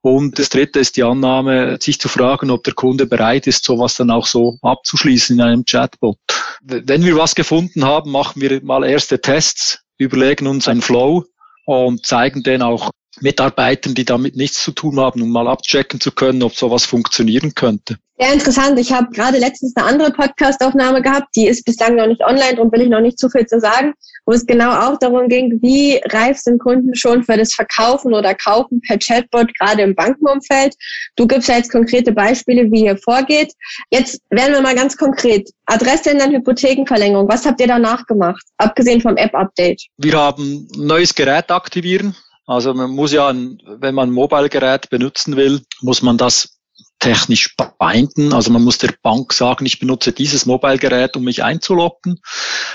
Und 0.00 0.40
das 0.40 0.48
dritte 0.48 0.80
ist 0.80 0.96
die 0.96 1.04
Annahme, 1.04 1.78
sich 1.80 2.00
zu 2.00 2.08
fragen, 2.08 2.50
ob 2.50 2.64
der 2.64 2.74
Kunde 2.74 3.06
bereit 3.06 3.46
ist, 3.46 3.64
sowas 3.64 3.94
dann 3.94 4.10
auch 4.10 4.26
so 4.26 4.58
abzuschließen 4.60 5.36
in 5.36 5.42
einem 5.42 5.64
Chatbot. 5.64 6.18
Wenn 6.60 7.04
wir 7.04 7.16
was 7.16 7.36
gefunden 7.36 7.84
haben, 7.84 8.10
machen 8.10 8.42
wir 8.42 8.60
mal 8.64 8.84
erste 8.84 9.20
Tests, 9.20 9.84
überlegen 9.98 10.48
uns 10.48 10.66
einen 10.66 10.82
Flow 10.82 11.24
und 11.64 12.04
zeigen 12.04 12.42
den 12.42 12.60
auch 12.60 12.90
Mitarbeitern, 13.20 13.94
die 13.94 14.04
damit 14.04 14.36
nichts 14.36 14.62
zu 14.62 14.72
tun 14.72 15.00
haben, 15.00 15.22
um 15.22 15.30
mal 15.30 15.48
abchecken 15.48 16.00
zu 16.00 16.12
können, 16.12 16.42
ob 16.42 16.54
sowas 16.54 16.84
funktionieren 16.84 17.54
könnte. 17.54 17.96
Sehr 18.16 18.32
interessant. 18.32 18.78
Ich 18.78 18.92
habe 18.92 19.10
gerade 19.10 19.38
letztens 19.38 19.74
eine 19.74 19.86
andere 19.86 20.12
Podcast-Aufnahme 20.12 21.02
gehabt, 21.02 21.34
die 21.34 21.48
ist 21.48 21.64
bislang 21.64 21.96
noch 21.96 22.06
nicht 22.06 22.22
online, 22.24 22.54
darum 22.54 22.70
will 22.70 22.82
ich 22.82 22.88
noch 22.88 23.00
nicht 23.00 23.18
zu 23.18 23.28
viel 23.28 23.44
zu 23.44 23.58
sagen, 23.58 23.92
wo 24.24 24.32
es 24.32 24.46
genau 24.46 24.70
auch 24.70 24.98
darum 25.00 25.28
ging, 25.28 25.58
wie 25.62 26.00
reif 26.10 26.38
sind 26.38 26.60
Kunden 26.60 26.94
schon 26.94 27.24
für 27.24 27.36
das 27.36 27.54
Verkaufen 27.54 28.14
oder 28.14 28.34
Kaufen 28.36 28.80
per 28.82 28.98
Chatbot, 28.98 29.52
gerade 29.58 29.82
im 29.82 29.96
Bankenumfeld. 29.96 30.76
Du 31.16 31.26
gibst 31.26 31.48
ja 31.48 31.56
jetzt 31.56 31.72
konkrete 31.72 32.12
Beispiele, 32.12 32.70
wie 32.70 32.84
ihr 32.84 32.96
vorgeht. 32.98 33.52
Jetzt 33.90 34.20
werden 34.30 34.52
wir 34.52 34.60
mal 34.60 34.76
ganz 34.76 34.96
konkret. 34.96 35.50
Adressändern, 35.66 36.32
Hypothekenverlängerung. 36.32 37.28
Was 37.28 37.44
habt 37.44 37.60
ihr 37.60 37.66
danach 37.66 38.06
gemacht, 38.06 38.44
abgesehen 38.58 39.00
vom 39.00 39.16
App-Update? 39.16 39.82
Wir 39.98 40.16
haben 40.16 40.68
ein 40.72 40.86
neues 40.86 41.14
Gerät 41.14 41.50
aktivieren. 41.50 42.14
Also 42.46 42.74
man 42.74 42.90
muss 42.90 43.12
ja, 43.12 43.32
wenn 43.32 43.94
man 43.94 44.10
ein 44.10 44.12
Mobile-Gerät 44.12 44.90
benutzen 44.90 45.36
will, 45.36 45.62
muss 45.80 46.02
man 46.02 46.18
das 46.18 46.58
technisch 46.98 47.54
binden. 47.78 48.32
Also 48.32 48.50
man 48.50 48.62
muss 48.62 48.78
der 48.78 48.94
Bank 49.02 49.32
sagen, 49.32 49.66
ich 49.66 49.78
benutze 49.78 50.12
dieses 50.12 50.46
Mobile-Gerät, 50.46 51.16
um 51.16 51.24
mich 51.24 51.42
einzuloggen. 51.42 52.20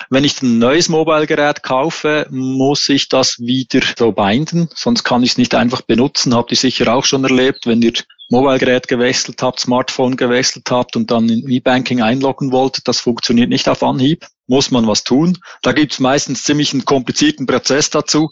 Wenn 0.10 0.24
ich 0.24 0.42
ein 0.42 0.60
neues 0.60 0.90
Mobile-Gerät 0.90 1.64
kaufe, 1.64 2.28
muss 2.30 2.90
ich 2.90 3.10
das 3.10 3.40
wieder 3.40 3.82
so 3.98 4.12
binden, 4.12 4.70
sonst 4.76 5.04
kann 5.04 5.24
ich 5.24 5.32
es 5.32 5.38
nicht 5.38 5.56
einfach 5.56 5.82
benutzen. 5.82 6.36
Habt 6.36 6.52
ihr 6.52 6.58
sicher 6.58 6.94
auch 6.94 7.06
schon 7.06 7.24
erlebt, 7.24 7.66
wenn 7.66 7.82
ihr 7.82 7.94
Mobile-Gerät 8.30 8.88
gewechselt 8.88 9.42
habt, 9.42 9.60
Smartphone 9.60 10.16
gewechselt 10.16 10.70
habt 10.70 10.96
und 10.96 11.10
dann 11.10 11.28
in 11.28 11.50
E-Banking 11.50 12.02
einloggen 12.02 12.52
wolltet, 12.52 12.88
das 12.88 13.00
funktioniert 13.00 13.50
nicht 13.50 13.68
auf 13.68 13.82
Anhieb, 13.82 14.28
muss 14.46 14.70
man 14.70 14.88
was 14.88 15.04
tun. 15.04 15.40
Da 15.64 15.72
gibt 15.72 15.94
es 15.94 16.00
meistens 16.00 16.44
ziemlich 16.44 16.72
einen 16.72 16.86
komplizierten 16.86 17.48
Prozess 17.48 17.90
dazu. 17.90 18.30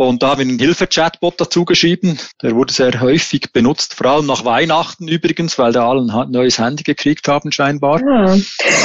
Und 0.00 0.22
da 0.22 0.28
haben 0.28 0.38
wir 0.38 0.46
einen 0.46 0.60
Hilfe-Chatbot 0.60 1.40
dazu 1.40 1.64
geschrieben. 1.64 2.20
Der 2.40 2.54
wurde 2.54 2.72
sehr 2.72 3.00
häufig 3.00 3.52
benutzt, 3.52 3.94
vor 3.94 4.06
allem 4.06 4.26
nach 4.26 4.44
Weihnachten 4.44 5.08
übrigens, 5.08 5.58
weil 5.58 5.72
da 5.72 5.90
alle 5.90 6.02
ein 6.02 6.30
neues 6.30 6.60
Handy 6.60 6.84
gekriegt 6.84 7.26
haben 7.26 7.50
scheinbar. 7.50 8.00
Ja. 8.00 8.36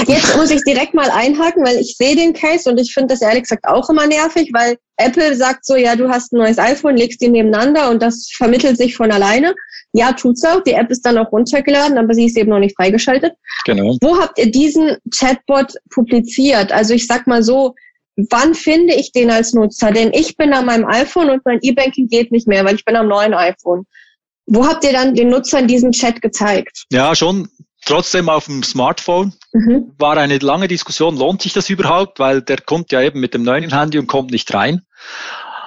Jetzt 0.07 0.35
muss 0.35 0.49
ich 0.49 0.63
direkt 0.63 0.95
mal 0.95 1.11
einhaken, 1.11 1.63
weil 1.63 1.77
ich 1.77 1.97
sehe 1.97 2.15
den 2.15 2.33
Case 2.33 2.67
und 2.67 2.79
ich 2.79 2.91
finde 2.93 3.13
das 3.13 3.21
ehrlich 3.21 3.43
gesagt 3.43 3.65
auch 3.65 3.87
immer 3.91 4.07
nervig, 4.07 4.49
weil 4.53 4.77
Apple 4.97 5.35
sagt 5.35 5.65
so, 5.65 5.75
ja, 5.75 5.95
du 5.95 6.09
hast 6.09 6.33
ein 6.33 6.39
neues 6.39 6.57
iPhone, 6.57 6.97
legst 6.97 7.21
die 7.21 7.29
nebeneinander 7.29 7.91
und 7.91 8.01
das 8.01 8.31
vermittelt 8.35 8.77
sich 8.77 8.95
von 8.95 9.11
alleine. 9.11 9.53
Ja, 9.91 10.13
tut's 10.13 10.43
auch. 10.43 10.63
Die 10.63 10.73
App 10.73 10.89
ist 10.89 11.05
dann 11.05 11.19
auch 11.19 11.31
runtergeladen, 11.31 11.99
aber 11.99 12.15
sie 12.15 12.25
ist 12.25 12.37
eben 12.37 12.49
noch 12.49 12.59
nicht 12.59 12.75
freigeschaltet. 12.75 13.33
Genau. 13.65 13.97
Wo 14.01 14.17
habt 14.19 14.39
ihr 14.39 14.49
diesen 14.49 14.97
Chatbot 15.15 15.73
publiziert? 15.91 16.71
Also 16.71 16.95
ich 16.95 17.05
sag 17.05 17.27
mal 17.27 17.43
so, 17.43 17.75
wann 18.15 18.53
finde 18.53 18.93
ich 18.93 19.11
den 19.11 19.31
als 19.31 19.53
Nutzer? 19.53 19.91
Denn 19.91 20.11
ich 20.13 20.37
bin 20.37 20.53
an 20.53 20.65
meinem 20.65 20.85
iPhone 20.85 21.29
und 21.29 21.45
mein 21.45 21.59
E-Banking 21.61 22.07
geht 22.07 22.31
nicht 22.31 22.47
mehr, 22.47 22.65
weil 22.65 22.75
ich 22.75 22.85
bin 22.85 22.95
am 22.95 23.07
neuen 23.07 23.33
iPhone. 23.33 23.85
Wo 24.45 24.67
habt 24.67 24.83
ihr 24.83 24.91
dann 24.91 25.15
den 25.15 25.29
Nutzern 25.29 25.67
diesen 25.67 25.91
Chat 25.91 26.21
gezeigt? 26.21 26.85
Ja, 26.91 27.15
schon 27.15 27.47
trotzdem 27.85 28.29
auf 28.29 28.45
dem 28.45 28.63
Smartphone. 28.63 29.33
Mhm. 29.53 29.93
War 29.97 30.17
eine 30.17 30.37
lange 30.37 30.67
Diskussion, 30.67 31.17
lohnt 31.17 31.41
sich 31.41 31.53
das 31.53 31.69
überhaupt? 31.69 32.19
Weil 32.19 32.41
der 32.41 32.57
kommt 32.57 32.91
ja 32.91 33.01
eben 33.01 33.19
mit 33.19 33.33
dem 33.33 33.43
neuen 33.43 33.73
Handy 33.73 33.97
und 33.97 34.07
kommt 34.07 34.31
nicht 34.31 34.53
rein. 34.53 34.81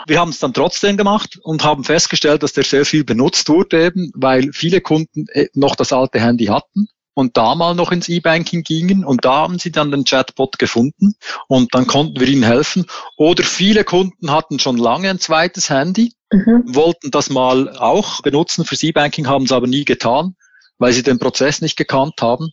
Wir 0.07 0.21
haben 0.21 0.31
es 0.31 0.39
dann 0.39 0.55
trotzdem 0.55 0.97
gemacht 0.97 1.41
und 1.43 1.65
haben 1.65 1.83
festgestellt, 1.83 2.45
dass 2.45 2.53
der 2.53 2.63
sehr 2.63 2.85
viel 2.85 3.03
benutzt 3.03 3.49
wurde, 3.49 3.87
eben, 3.87 4.13
weil 4.15 4.53
viele 4.53 4.81
Kunden 4.81 5.27
äh, 5.33 5.49
noch 5.55 5.75
das 5.75 5.93
alte 5.93 6.21
Handy 6.21 6.47
hatten 6.47 6.89
und 7.17 7.39
da 7.39 7.55
mal 7.55 7.75
noch 7.75 7.93
ins 7.93 8.11
E-Banking 8.11 8.63
gingen 8.63 9.03
und 9.03 9.25
da 9.25 9.37
haben 9.37 9.59
sie 9.59 9.73
dann 9.73 9.91
den 9.91 10.05
Chatbot 10.05 10.59
gefunden 10.59 11.15
und 11.49 11.75
dann 11.75 11.87
konnten 11.87 12.21
wir 12.21 12.29
ihnen 12.29 12.43
helfen. 12.43 12.85
Oder 13.17 13.43
viele 13.43 13.85
Kunden 13.85 14.31
hatten 14.31 14.59
schon 14.59 14.77
lange 14.77 15.09
ein 15.09 15.19
zweites 15.19 15.71
Handy, 15.71 16.13
mhm. 16.31 16.63
wollten 16.67 17.11
das 17.11 17.31
mal 17.31 17.75
auch 17.79 18.21
benutzen 18.21 18.67
fürs 18.67 18.83
E-Banking, 18.83 19.29
haben 19.29 19.47
es 19.47 19.53
aber 19.53 19.67
nie 19.67 19.87
getan, 19.87 20.37
weil 20.77 20.93
sie 20.93 21.03
den 21.03 21.19
Prozess 21.19 21.63
nicht 21.63 21.79
gekannt 21.79 22.21
haben. 22.21 22.51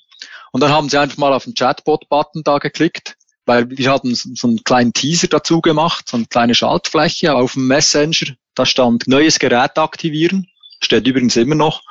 Und 0.53 0.61
dann 0.61 0.71
haben 0.71 0.87
sie 0.87 0.97
einfach 0.97 1.17
mal 1.17 1.33
auf 1.33 1.43
den 1.43 1.55
Chatbot-Button 1.55 2.43
da 2.45 2.59
geklickt, 2.59 3.17
weil 3.45 3.69
wir 3.69 3.91
hatten 3.91 4.15
so 4.15 4.47
einen 4.47 4.63
kleinen 4.63 4.93
Teaser 4.93 5.27
dazu 5.27 5.59
gemacht, 5.59 6.07
so 6.07 6.15
eine 6.15 6.27
kleine 6.27 6.55
Schaltfläche 6.55 7.35
auf 7.35 7.53
dem 7.53 7.67
Messenger. 7.67 8.33
Da 8.55 8.65
stand 8.65 9.09
neues 9.09 9.39
Gerät 9.39 9.77
aktivieren, 9.77 10.47
steht 10.79 11.05
übrigens 11.05 11.35
immer 11.35 11.55
noch. 11.55 11.81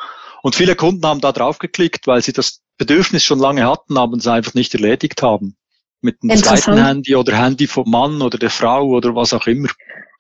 Und 0.43 0.55
viele 0.57 0.77
Kunden 0.77 1.07
haben 1.07 1.21
da 1.21 1.33
drauf 1.33 1.59
geklickt, 1.59 2.07
weil 2.07 2.21
sie 2.21 2.33
das 2.33 2.61
Bedürfnis 2.77 3.25
schon 3.25 3.39
lange 3.39 3.65
hatten, 3.65 3.97
aber 3.97 4.17
es 4.17 4.27
einfach 4.27 4.55
nicht 4.55 4.75
erledigt 4.75 5.23
haben. 5.23 5.57
Mit 6.01 6.19
einem 6.23 6.37
zweiten 6.37 6.85
Handy 6.85 7.15
oder 7.15 7.37
Handy 7.37 7.69
vom 7.69 7.89
Mann 7.89 8.23
oder 8.23 8.37
der 8.37 8.51
Frau 8.51 8.89
oder 8.89 9.15
was 9.15 9.33
auch 9.33 9.47
immer. 9.47 9.69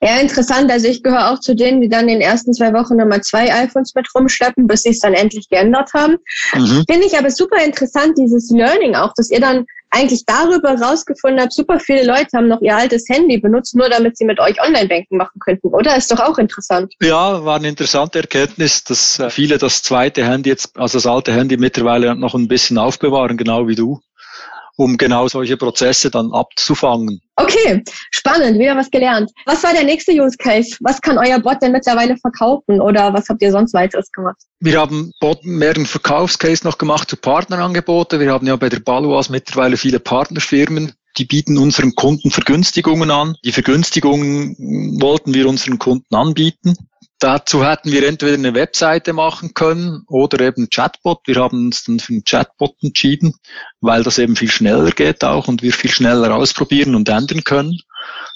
Ja, 0.04 0.18
interessant. 0.18 0.70
Also 0.70 0.88
ich 0.88 1.04
gehöre 1.04 1.30
auch 1.30 1.38
zu 1.38 1.54
denen, 1.54 1.80
die 1.80 1.88
dann 1.88 2.08
in 2.08 2.18
den 2.18 2.20
ersten 2.20 2.52
zwei 2.52 2.72
Wochen 2.72 2.96
nochmal 2.96 3.20
zwei 3.20 3.54
iPhones 3.54 3.94
mit 3.94 4.08
rumschleppen, 4.12 4.66
bis 4.66 4.82
sie 4.82 4.90
es 4.90 4.98
dann 4.98 5.14
endlich 5.14 5.48
geändert 5.48 5.94
haben. 5.94 6.16
Mhm. 6.54 6.84
Finde 6.90 7.06
ich 7.06 7.16
aber 7.16 7.30
super 7.30 7.64
interessant, 7.64 8.18
dieses 8.18 8.50
Learning 8.50 8.96
auch, 8.96 9.12
dass 9.16 9.30
ihr 9.30 9.40
dann 9.40 9.64
eigentlich 9.90 10.24
darüber 10.26 10.70
rausgefunden 10.70 11.40
habt, 11.40 11.52
super 11.52 11.78
viele 11.78 12.04
Leute 12.04 12.28
haben 12.34 12.48
noch 12.48 12.62
ihr 12.62 12.74
altes 12.74 13.08
Handy 13.08 13.38
benutzt, 13.38 13.76
nur 13.76 13.90
damit 13.90 14.16
sie 14.16 14.24
mit 14.24 14.40
euch 14.40 14.60
Online-Banken 14.60 15.18
machen 15.18 15.38
könnten, 15.38 15.68
oder? 15.68 15.96
Ist 15.96 16.10
doch 16.10 16.20
auch 16.20 16.38
interessant. 16.38 16.94
Ja, 17.00 17.44
war 17.44 17.56
eine 17.56 17.68
interessante 17.68 18.20
Erkenntnis, 18.20 18.84
dass 18.84 19.18
äh, 19.18 19.30
viele 19.30 19.58
das 19.58 19.82
zweite 19.82 20.24
Handy 20.24 20.48
jetzt, 20.48 20.78
also 20.78 20.96
das 20.96 21.06
alte 21.06 21.32
Handy 21.32 21.58
mittlerweile 21.58 22.16
noch 22.16 22.34
ein 22.34 22.48
bisschen 22.48 22.78
aufbewahren, 22.78 23.36
genau 23.36 23.68
wie 23.68 23.74
du 23.74 24.00
um 24.82 24.96
genau 24.96 25.28
solche 25.28 25.56
Prozesse 25.56 26.10
dann 26.10 26.32
abzufangen. 26.32 27.20
Okay, 27.36 27.82
spannend, 28.10 28.58
wieder 28.58 28.76
was 28.76 28.90
gelernt. 28.90 29.30
Was 29.46 29.62
war 29.62 29.72
der 29.72 29.84
nächste 29.84 30.12
Use 30.12 30.36
Case? 30.36 30.76
Was 30.80 31.00
kann 31.00 31.18
euer 31.18 31.38
Bot 31.38 31.62
denn 31.62 31.72
mittlerweile 31.72 32.16
verkaufen 32.16 32.80
oder 32.80 33.14
was 33.14 33.28
habt 33.28 33.42
ihr 33.42 33.52
sonst 33.52 33.74
weiteres 33.74 34.10
gemacht? 34.12 34.36
Wir 34.60 34.80
haben 34.80 35.12
Bot 35.20 35.44
mehreren 35.44 35.86
Verkaufscase 35.86 36.66
noch 36.66 36.78
gemacht 36.78 37.08
zu 37.08 37.16
Partnerangebote. 37.16 38.20
Wir 38.20 38.32
haben 38.32 38.46
ja 38.46 38.56
bei 38.56 38.68
der 38.68 38.80
Baluas 38.80 39.28
mittlerweile 39.28 39.76
viele 39.76 40.00
Partnerfirmen, 40.00 40.92
die 41.18 41.24
bieten 41.24 41.58
unseren 41.58 41.94
Kunden 41.94 42.30
Vergünstigungen 42.30 43.10
an. 43.10 43.36
Die 43.44 43.52
Vergünstigungen 43.52 45.00
wollten 45.00 45.34
wir 45.34 45.48
unseren 45.48 45.78
Kunden 45.78 46.14
anbieten. 46.14 46.74
Dazu 47.22 47.64
hätten 47.64 47.92
wir 47.92 48.04
entweder 48.08 48.34
eine 48.34 48.52
Webseite 48.52 49.12
machen 49.12 49.54
können 49.54 50.02
oder 50.08 50.44
eben 50.44 50.68
Chatbot. 50.70 51.20
Wir 51.26 51.36
haben 51.36 51.66
uns 51.66 51.84
dann 51.84 52.00
für 52.00 52.14
einen 52.14 52.24
Chatbot 52.24 52.74
entschieden, 52.82 53.34
weil 53.80 54.02
das 54.02 54.18
eben 54.18 54.34
viel 54.34 54.50
schneller 54.50 54.90
geht 54.90 55.22
auch 55.22 55.46
und 55.46 55.62
wir 55.62 55.72
viel 55.72 55.92
schneller 55.92 56.34
ausprobieren 56.34 56.96
und 56.96 57.08
ändern 57.08 57.44
können. 57.44 57.78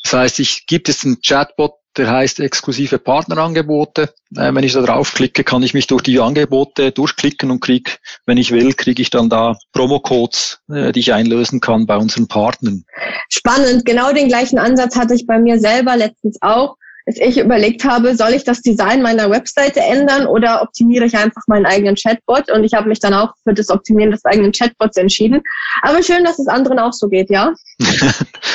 Das 0.05 0.13
heißt, 0.13 0.39
ich 0.39 0.67
gibt 0.67 0.89
es 0.89 1.05
einen 1.05 1.21
Chatbot, 1.21 1.73
der 1.97 2.09
heißt 2.09 2.39
exklusive 2.39 3.01
Partnerangebote. 3.01 4.15
Äh, 4.37 4.55
wenn 4.55 4.63
ich 4.63 4.75
da 4.75 4.83
draufklicke, 4.83 5.43
kann 5.43 5.65
ich 5.65 5.75
mich 5.75 5.89
durch 5.89 6.03
die 6.03 6.21
Angebote 6.21 6.93
durchklicken 6.93 7.51
und 7.51 7.59
krieg, 7.59 7.99
wenn 8.25 8.39
ich 8.39 8.53
will, 8.53 8.73
kriege 8.75 9.03
ich 9.03 9.11
dann 9.11 9.29
da 9.29 9.57
Promocodes, 9.73 10.61
äh, 10.71 10.93
die 10.93 11.01
ich 11.01 11.13
einlösen 11.13 11.59
kann 11.59 11.87
bei 11.87 11.97
unseren 11.97 12.29
Partnern. 12.29 12.85
Spannend. 13.31 13.85
Genau 13.85 14.13
den 14.13 14.29
gleichen 14.29 14.61
Ansatz 14.61 14.95
hatte 14.95 15.15
ich 15.15 15.27
bei 15.27 15.41
mir 15.41 15.59
selber 15.59 15.97
letztens 15.97 16.39
auch 16.41 16.77
dass 17.07 17.17
ich 17.19 17.39
überlegt 17.39 17.85
habe, 17.85 18.17
soll 18.17 18.35
ich 18.35 18.43
das 18.43 18.63
Design 18.63 19.01
meiner 19.01 19.31
Webseite 19.31 19.81
ändern 19.81 20.27
oder 20.27 20.61
optimiere 20.63 21.05
ich 21.05 21.17
einfach 21.17 21.43
meinen 21.47 21.65
eigenen 21.65 21.95
Chatbot? 21.95 22.51
Und 22.51 22.65
ich 22.65 22.75
habe 22.75 22.89
mich 22.89 22.99
dann 22.99 23.15
auch 23.15 23.33
für 23.45 23.55
das 23.55 23.71
Optimieren 23.71 24.11
des 24.11 24.25
eigenen 24.25 24.51
Chatbots 24.51 24.97
entschieden. 24.97 25.41
Aber 25.83 26.03
schön, 26.03 26.25
dass 26.25 26.41
es 26.41 26.49
anderen 26.49 26.81
auch 26.81 26.93
so 26.93 27.09
geht, 27.09 27.31
ja? 27.31 27.55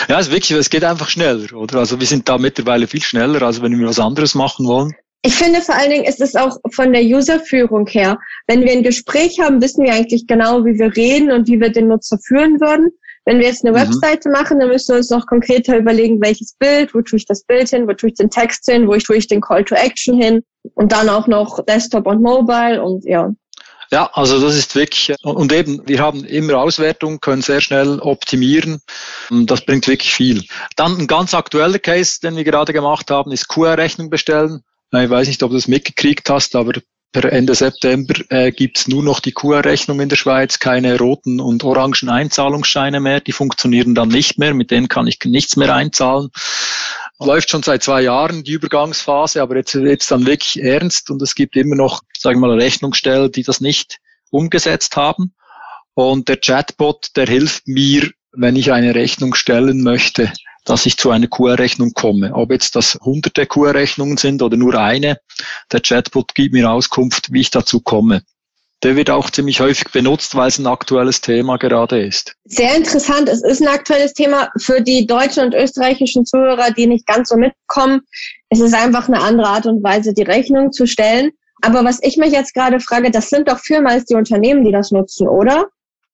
ja, 0.09 0.19
es 0.19 0.27
ist 0.27 0.33
wirklich, 0.33 0.51
es 0.51 0.69
geht 0.69 0.83
einfach 0.83 1.07
schneller, 1.07 1.53
oder? 1.53 1.79
Also 1.79 1.97
wir 1.97 2.07
sind 2.07 2.27
da 2.27 2.37
mittlerweile 2.37 2.87
viel 2.87 3.01
schneller, 3.01 3.41
als 3.41 3.61
wenn 3.61 3.79
wir 3.79 3.87
was 3.87 3.99
anderes 3.99 4.35
machen 4.35 4.67
wollen. 4.67 4.93
Ich 5.23 5.35
finde 5.35 5.61
vor 5.61 5.75
allen 5.75 5.91
Dingen 5.91 6.05
ist 6.05 6.19
es 6.19 6.35
auch 6.35 6.57
von 6.71 6.91
der 6.91 7.03
Userführung 7.03 7.87
her. 7.87 8.17
Wenn 8.47 8.63
wir 8.63 8.71
ein 8.71 8.83
Gespräch 8.83 9.39
haben, 9.39 9.61
wissen 9.61 9.85
wir 9.85 9.93
eigentlich 9.93 10.25
genau, 10.25 10.65
wie 10.65 10.79
wir 10.79 10.95
reden 10.95 11.31
und 11.31 11.47
wie 11.47 11.61
wir 11.61 11.71
den 11.71 11.87
Nutzer 11.87 12.17
führen 12.17 12.59
würden. 12.59 12.91
Wenn 13.25 13.39
wir 13.39 13.47
jetzt 13.47 13.63
eine 13.63 13.71
mhm. 13.71 13.81
Webseite 13.81 14.29
machen, 14.29 14.59
dann 14.59 14.69
müssen 14.69 14.93
wir 14.93 14.97
uns 14.97 15.09
noch 15.09 15.27
konkreter 15.27 15.77
überlegen, 15.77 16.21
welches 16.21 16.55
Bild, 16.57 16.93
wo 16.93 17.01
tue 17.01 17.17
ich 17.17 17.25
das 17.25 17.43
Bild 17.43 17.69
hin, 17.69 17.87
wo 17.87 17.93
tue 17.93 18.09
ich 18.09 18.15
den 18.15 18.29
Text 18.29 18.65
hin, 18.69 18.87
wo 18.87 18.97
tue 18.97 19.17
ich 19.17 19.27
den 19.27 19.41
Call 19.41 19.63
to 19.63 19.75
Action 19.75 20.19
hin 20.19 20.43
und 20.73 20.91
dann 20.91 21.09
auch 21.09 21.27
noch 21.27 21.63
Desktop 21.65 22.07
und 22.07 22.21
Mobile 22.21 22.81
und 22.81 23.05
ja. 23.05 23.31
Ja, 23.93 24.09
also 24.13 24.39
das 24.39 24.55
ist 24.55 24.73
wirklich, 24.73 25.13
und 25.23 25.51
eben, 25.51 25.85
wir 25.85 25.99
haben 25.99 26.23
immer 26.23 26.59
Auswertung, 26.59 27.19
können 27.19 27.41
sehr 27.41 27.59
schnell 27.59 27.99
optimieren. 27.99 28.81
Das 29.29 29.65
bringt 29.65 29.85
wirklich 29.85 30.13
viel. 30.13 30.45
Dann 30.77 30.97
ein 30.97 31.07
ganz 31.07 31.33
aktueller 31.33 31.77
Case, 31.77 32.21
den 32.21 32.37
wir 32.37 32.45
gerade 32.45 32.71
gemacht 32.71 33.11
haben, 33.11 33.33
ist 33.33 33.49
QR-Rechnung 33.49 34.09
bestellen. 34.09 34.61
Ich 34.93 35.09
weiß 35.09 35.27
nicht, 35.27 35.43
ob 35.43 35.49
du 35.51 35.57
das 35.57 35.67
mitgekriegt 35.67 36.29
hast, 36.29 36.55
aber 36.55 36.71
per 37.11 37.31
Ende 37.31 37.55
September 37.55 38.13
äh, 38.29 38.51
gibt 38.51 38.87
nur 38.87 39.03
noch 39.03 39.19
die 39.19 39.33
QR-Rechnung 39.33 39.99
in 39.99 40.09
der 40.09 40.15
Schweiz, 40.15 40.59
keine 40.59 40.97
roten 40.97 41.39
und 41.41 41.63
orangen 41.63 42.09
Einzahlungsscheine 42.09 42.99
mehr. 42.99 43.19
Die 43.19 43.33
funktionieren 43.33 43.95
dann 43.95 44.09
nicht 44.09 44.39
mehr, 44.39 44.53
mit 44.53 44.71
denen 44.71 44.87
kann 44.87 45.07
ich 45.07 45.19
nichts 45.25 45.57
mehr 45.57 45.75
einzahlen. 45.75 46.29
läuft 47.19 47.49
schon 47.49 47.63
seit 47.63 47.83
zwei 47.83 48.01
Jahren 48.03 48.43
die 48.43 48.53
Übergangsphase, 48.53 49.41
aber 49.41 49.57
jetzt 49.57 49.73
jetzt 49.73 50.09
dann 50.09 50.25
wirklich 50.25 50.63
ernst 50.63 51.09
und 51.09 51.21
es 51.21 51.35
gibt 51.35 51.55
immer 51.55 51.75
noch, 51.75 52.01
sagen 52.17 52.39
wir 52.39 52.47
mal, 52.47 52.59
Rechnungsstellen, 52.59 53.31
die 53.31 53.43
das 53.43 53.59
nicht 53.59 53.97
umgesetzt 54.29 54.95
haben. 54.95 55.33
Und 55.93 56.29
der 56.29 56.37
Chatbot, 56.37 57.09
der 57.17 57.27
hilft 57.27 57.67
mir, 57.67 58.09
wenn 58.31 58.55
ich 58.55 58.71
eine 58.71 58.95
Rechnung 58.95 59.35
stellen 59.35 59.83
möchte, 59.83 60.31
dass 60.65 60.85
ich 60.85 60.97
zu 60.97 61.09
einer 61.09 61.27
QR-Rechnung 61.27 61.93
komme. 61.93 62.33
Ob 62.33 62.51
jetzt 62.51 62.75
das 62.75 62.97
hunderte 63.01 63.45
QR-Rechnungen 63.45 64.17
sind 64.17 64.41
oder 64.41 64.57
nur 64.57 64.75
eine, 64.75 65.19
der 65.71 65.81
Chatbot 65.81 66.35
gibt 66.35 66.53
mir 66.53 66.69
Auskunft, 66.69 67.31
wie 67.31 67.41
ich 67.41 67.51
dazu 67.51 67.79
komme 67.79 68.23
der 68.83 68.95
wird 68.95 69.09
auch 69.09 69.29
ziemlich 69.29 69.59
häufig 69.59 69.91
benutzt, 69.91 70.35
weil 70.35 70.47
es 70.47 70.57
ein 70.57 70.67
aktuelles 70.67 71.21
Thema 71.21 71.57
gerade 71.57 72.03
ist. 72.03 72.35
Sehr 72.45 72.75
interessant. 72.75 73.29
Es 73.29 73.43
ist 73.43 73.61
ein 73.61 73.67
aktuelles 73.67 74.13
Thema 74.13 74.49
für 74.57 74.81
die 74.81 75.05
deutschen 75.05 75.45
und 75.45 75.53
österreichischen 75.53 76.25
Zuhörer, 76.25 76.71
die 76.71 76.87
nicht 76.87 77.05
ganz 77.05 77.29
so 77.29 77.37
mitkommen. 77.37 78.01
Es 78.49 78.59
ist 78.59 78.73
einfach 78.73 79.07
eine 79.07 79.21
andere 79.21 79.47
Art 79.47 79.65
und 79.65 79.83
Weise, 79.83 80.13
die 80.13 80.23
Rechnung 80.23 80.71
zu 80.71 80.87
stellen. 80.87 81.31
Aber 81.61 81.83
was 81.85 81.99
ich 82.01 82.17
mich 82.17 82.31
jetzt 82.31 82.55
gerade 82.55 82.79
frage, 82.79 83.11
das 83.11 83.29
sind 83.29 83.47
doch 83.47 83.59
vielmals 83.59 84.05
die 84.05 84.15
Unternehmen, 84.15 84.63
die 84.63 84.71
das 84.71 84.91
nutzen, 84.91 85.27
oder? 85.27 85.67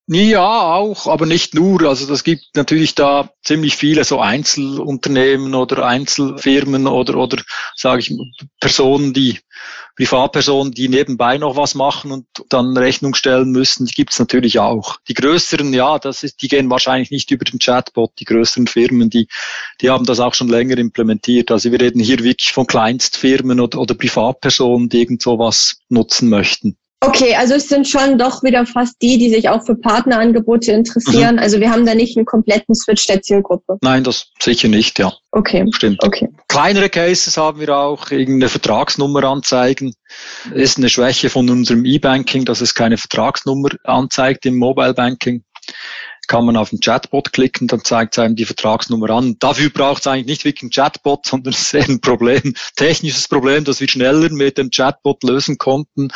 Ja, 0.10 0.74
auch, 0.74 1.08
aber 1.08 1.26
nicht 1.26 1.54
nur. 1.54 1.82
Also 1.82 2.08
das 2.08 2.24
gibt 2.24 2.56
natürlich 2.56 2.96
da 2.96 3.30
ziemlich 3.44 3.76
viele 3.76 4.06
so 4.06 4.22
Einzelunternehmen 4.22 5.54
oder 5.54 5.86
Einzelfirmen 5.86 6.88
oder 6.88 7.18
oder 7.18 7.44
sage 7.76 8.00
ich 8.00 8.18
Personen, 8.62 9.14
die 9.14 9.40
Privatpersonen, 9.98 10.72
die 10.72 10.88
nebenbei 10.88 11.38
noch 11.38 11.58
was 11.58 11.76
machen 11.76 12.14
und 12.14 12.26
dann 12.48 12.78
Rechnung 12.78 13.16
stellen 13.16 13.52
müssen, 13.52 13.86
die 13.86 13.94
gibt's 13.96 14.18
natürlich 14.18 14.60
auch. 14.60 14.96
Die 15.10 15.14
größeren, 15.14 15.74
ja, 15.74 16.00
das 16.00 16.24
ist, 16.24 16.42
die 16.42 16.48
gehen 16.48 16.70
wahrscheinlich 16.70 17.12
nicht 17.12 17.30
über 17.32 17.44
den 17.44 17.60
Chatbot. 17.60 18.14
Die 18.20 18.26
größeren 18.26 18.68
Firmen, 18.68 19.10
die 19.10 19.28
die 19.82 19.90
haben 19.90 20.06
das 20.06 20.22
auch 20.22 20.36
schon 20.36 20.48
länger 20.48 20.78
implementiert. 20.78 21.52
Also 21.52 21.70
wir 21.72 21.82
reden 21.82 22.00
hier 22.00 22.20
wirklich 22.24 22.54
von 22.54 22.66
Kleinstfirmen 22.66 23.60
oder, 23.60 23.80
oder 23.80 23.94
Privatpersonen, 23.94 24.88
die 24.88 25.02
irgend 25.02 25.22
sowas 25.22 25.80
nutzen 25.90 26.30
möchten. 26.30 26.78
Okay, 27.00 27.36
also 27.36 27.54
es 27.54 27.70
sind 27.70 27.88
schon 27.88 28.18
doch 28.18 28.42
wieder 28.42 28.66
fast 28.66 28.96
die, 29.04 29.20
die 29.20 29.30
sich 29.30 29.50
auch 29.50 29.64
für 29.64 29.76
Partnerangebote 29.76 30.72
interessieren. 30.72 31.36
Mhm. 31.36 31.42
Also 31.42 31.60
wir 31.60 31.70
haben 31.70 31.86
da 31.86 31.94
nicht 31.94 32.18
einen 32.18 32.26
kompletten 32.26 32.74
Switch 32.74 33.06
der 33.06 33.22
Zielgruppe. 33.22 33.78
Nein, 33.82 34.04
das 34.04 34.32
sicher 34.40 34.68
nicht, 34.68 34.98
ja. 34.98 35.14
Okay. 35.32 35.64
Stimmt. 35.74 36.04
Okay. 36.04 36.28
Kleinere 36.48 36.90
Cases 36.90 37.38
haben 37.38 37.60
wir 37.60 37.78
auch, 37.78 38.10
irgendeine 38.10 38.50
Vertragsnummer 38.50 39.24
anzeigen. 39.26 39.94
Ist 40.56 40.80
eine 40.80 40.90
Schwäche 40.90 41.30
von 41.30 41.48
unserem 41.50 41.86
E-Banking, 41.86 42.46
dass 42.46 42.62
es 42.62 42.74
keine 42.74 42.98
Vertragsnummer 42.98 43.70
anzeigt 43.84 44.48
im 44.48 44.58
Mobile 44.58 44.96
Banking 44.96 45.44
kann 46.28 46.46
man 46.46 46.58
auf 46.58 46.70
den 46.70 46.80
Chatbot 46.80 47.34
klicken, 47.34 47.68
dann 47.68 47.84
zeigt 47.84 48.14
es 48.14 48.20
einem 48.20 48.36
die 48.36 48.46
Vertragsnummer 48.46 49.10
an. 49.10 49.38
Dafür 49.40 49.70
braucht 49.70 50.02
es 50.02 50.08
eigentlich 50.08 50.28
nicht 50.28 50.46
wirklich 50.46 50.64
einen 50.64 50.72
Chatbot, 50.72 51.26
sondern 51.26 51.54
es 51.54 51.74
ist 51.74 51.90
ein 51.90 52.02
Problem, 52.02 52.54
technisches 52.76 53.28
Problem, 53.28 53.64
das 53.64 53.80
wir 53.80 53.88
schneller 53.88 54.30
mit 54.30 54.58
dem 54.58 54.70
Chatbot 54.70 55.24
lösen 55.24 55.58
konnten 55.58 56.10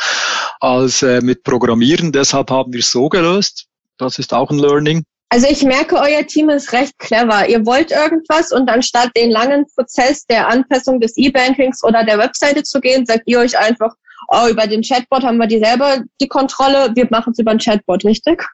als 0.60 1.02
äh, 1.02 1.20
mit 1.20 1.42
Programmieren. 1.42 2.12
Deshalb 2.12 2.50
haben 2.50 2.72
wir 2.72 2.80
es 2.80 2.90
so 2.90 3.08
gelöst. 3.08 3.66
Das 3.98 4.18
ist 4.18 4.32
auch 4.32 4.50
ein 4.50 4.58
Learning. 4.58 5.04
Also 5.32 5.46
ich 5.48 5.62
merke, 5.62 5.96
euer 5.96 6.26
Team 6.26 6.50
ist 6.50 6.74
recht 6.74 6.98
clever. 6.98 7.48
Ihr 7.48 7.64
wollt 7.64 7.90
irgendwas 7.90 8.52
und 8.52 8.68
anstatt 8.68 9.16
den 9.16 9.30
langen 9.30 9.64
Prozess 9.74 10.26
der 10.26 10.48
Anpassung 10.48 11.00
des 11.00 11.16
E-Bankings 11.16 11.82
oder 11.82 12.04
der 12.04 12.18
Webseite 12.18 12.62
zu 12.62 12.80
gehen, 12.80 13.06
sagt 13.06 13.22
ihr 13.24 13.38
euch 13.38 13.56
einfach, 13.56 13.94
oh, 14.28 14.48
über 14.50 14.66
den 14.66 14.82
Chatbot 14.82 15.22
haben 15.22 15.38
wir 15.38 15.46
die 15.46 15.58
selber 15.58 16.02
die 16.20 16.28
Kontrolle, 16.28 16.90
wir 16.94 17.06
machen 17.10 17.32
es 17.32 17.38
über 17.38 17.54
den 17.54 17.60
Chatbot, 17.60 18.04
richtig? 18.04 18.44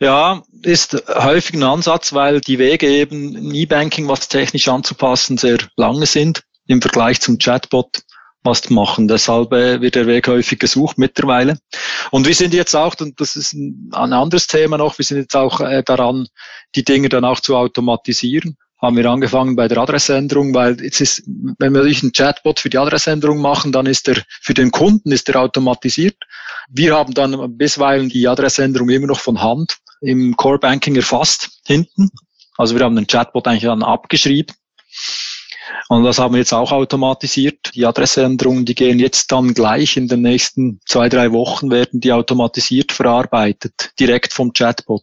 Ja, 0.00 0.42
ist 0.62 1.04
häufig 1.08 1.54
ein 1.54 1.62
Ansatz, 1.62 2.12
weil 2.12 2.40
die 2.40 2.58
Wege 2.58 2.88
eben 2.88 3.54
E-Banking, 3.54 4.08
was 4.08 4.28
technisch 4.28 4.68
anzupassen, 4.68 5.38
sehr 5.38 5.58
lange 5.76 6.06
sind 6.06 6.42
im 6.66 6.82
Vergleich 6.82 7.20
zum 7.20 7.38
Chatbot 7.38 8.02
was 8.42 8.68
machen. 8.70 9.08
Deshalb 9.08 9.52
äh, 9.52 9.80
wird 9.80 9.94
der 9.94 10.06
Weg 10.06 10.28
häufig 10.28 10.58
gesucht 10.58 10.98
mittlerweile. 10.98 11.58
Und 12.10 12.26
wir 12.26 12.34
sind 12.34 12.52
jetzt 12.52 12.74
auch, 12.74 12.94
und 13.00 13.20
das 13.20 13.36
ist 13.36 13.54
ein, 13.54 13.90
ein 13.92 14.12
anderes 14.12 14.46
Thema 14.46 14.76
noch, 14.76 14.98
wir 14.98 15.04
sind 15.04 15.18
jetzt 15.18 15.36
auch 15.36 15.60
äh, 15.60 15.82
daran, 15.82 16.26
die 16.74 16.84
Dinge 16.84 17.08
dann 17.08 17.24
auch 17.24 17.40
zu 17.40 17.56
automatisieren 17.56 18.56
haben 18.84 18.96
wir 18.96 19.06
angefangen 19.06 19.56
bei 19.56 19.68
der 19.68 19.78
Adressänderung, 19.78 20.54
weil 20.54 20.80
jetzt 20.80 21.00
ist, 21.00 21.22
wenn 21.26 21.72
wir 21.72 21.80
natürlich 21.80 22.02
einen 22.02 22.12
Chatbot 22.12 22.60
für 22.60 22.70
die 22.70 22.78
Adressänderung 22.78 23.40
machen, 23.40 23.72
dann 23.72 23.86
ist 23.86 24.06
der 24.06 24.22
für 24.42 24.54
den 24.54 24.70
Kunden 24.70 25.12
ist 25.12 25.28
der 25.28 25.40
automatisiert. 25.40 26.16
Wir 26.68 26.94
haben 26.94 27.14
dann 27.14 27.56
bisweilen 27.56 28.08
die 28.08 28.28
Adressänderung 28.28 28.88
immer 28.90 29.06
noch 29.06 29.20
von 29.20 29.40
Hand 29.40 29.78
im 30.00 30.36
Core 30.36 30.58
Banking 30.58 30.96
erfasst 30.96 31.60
hinten. 31.66 32.10
Also 32.56 32.76
wir 32.76 32.84
haben 32.84 32.96
den 32.96 33.06
Chatbot 33.06 33.46
eigentlich 33.48 33.62
dann 33.62 33.82
abgeschrieben 33.82 34.54
und 35.88 36.04
das 36.04 36.18
haben 36.18 36.34
wir 36.34 36.38
jetzt 36.38 36.52
auch 36.52 36.72
automatisiert. 36.72 37.70
Die 37.74 37.86
Adressänderungen, 37.86 38.64
die 38.64 38.74
gehen 38.74 38.98
jetzt 38.98 39.32
dann 39.32 39.54
gleich 39.54 39.96
in 39.96 40.08
den 40.08 40.22
nächsten 40.22 40.80
zwei, 40.86 41.08
drei 41.08 41.32
Wochen, 41.32 41.70
werden 41.70 42.00
die 42.00 42.12
automatisiert 42.12 42.92
verarbeitet, 42.92 43.92
direkt 43.98 44.32
vom 44.32 44.52
Chatbot. 44.52 45.02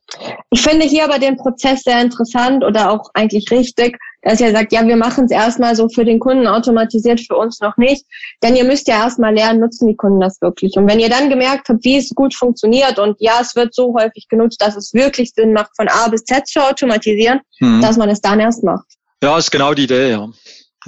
Ich 0.52 0.62
finde 0.62 0.86
hier 0.86 1.06
aber 1.06 1.20
den 1.20 1.38
Prozess 1.38 1.84
sehr 1.84 2.02
interessant 2.02 2.64
oder 2.64 2.92
auch 2.92 3.10
eigentlich 3.14 3.50
richtig, 3.52 3.98
dass 4.22 4.40
ihr 4.40 4.52
sagt, 4.52 4.72
ja, 4.72 4.86
wir 4.86 4.98
machen 4.98 5.26
es 5.26 5.32
erstmal 5.32 5.76
so 5.76 5.90
für 5.90 6.06
den 6.06 6.20
Kunden 6.20 6.48
automatisiert, 6.48 7.22
für 7.22 7.36
uns 7.36 7.60
noch 7.60 7.78
nicht. 7.78 8.06
Denn 8.44 8.56
ihr 8.56 8.64
müsst 8.64 8.88
ja 8.88 8.96
erstmal 8.96 9.34
lernen, 9.34 9.60
nutzen 9.60 9.88
die 9.88 9.96
Kunden 9.96 10.20
das 10.20 10.42
wirklich. 10.42 10.78
Und 10.78 10.88
wenn 10.88 11.00
ihr 11.00 11.10
dann 11.10 11.30
gemerkt 11.30 11.70
habt, 11.70 11.84
wie 11.84 11.98
es 11.98 12.10
gut 12.10 12.36
funktioniert 12.36 13.00
und 13.00 13.16
ja, 13.20 13.40
es 13.42 13.56
wird 13.56 13.74
so 13.74 13.96
häufig 13.96 14.28
genutzt, 14.28 14.62
dass 14.62 14.76
es 14.76 14.94
wirklich 14.94 15.32
Sinn 15.34 15.54
macht, 15.54 15.72
von 15.76 15.88
A 15.88 16.08
bis 16.08 16.24
Z 16.24 16.48
zu 16.48 16.60
automatisieren, 16.62 17.40
mhm. 17.60 17.82
dass 17.82 17.98
man 17.98 18.10
es 18.10 18.22
dann 18.22 18.40
erst 18.40 18.64
macht. 18.64 18.86
Ja, 19.24 19.38
ist 19.38 19.52
genau 19.52 19.74
die 19.74 19.84
Idee, 19.84 20.12
ja. 20.12 20.30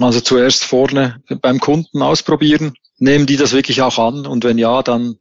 Also 0.00 0.20
zuerst 0.20 0.64
vorne 0.64 1.22
beim 1.40 1.60
Kunden 1.60 2.02
ausprobieren, 2.02 2.74
nehmen 2.98 3.26
die 3.26 3.36
das 3.36 3.52
wirklich 3.52 3.80
auch 3.82 3.98
an 3.98 4.26
und 4.26 4.44
wenn 4.44 4.58
ja, 4.58 4.82
dann, 4.82 5.16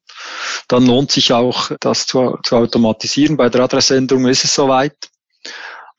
dann 0.68 0.86
lohnt 0.86 1.12
sich 1.12 1.32
auch, 1.32 1.72
das 1.80 2.08
zu, 2.08 2.38
zu 2.44 2.56
automatisieren. 2.56 3.38
Bei 3.38 3.50
der 3.50 3.62
Adressänderung 3.62 4.28
ist 4.28 4.44
es 4.44 4.56
soweit. 4.56 4.96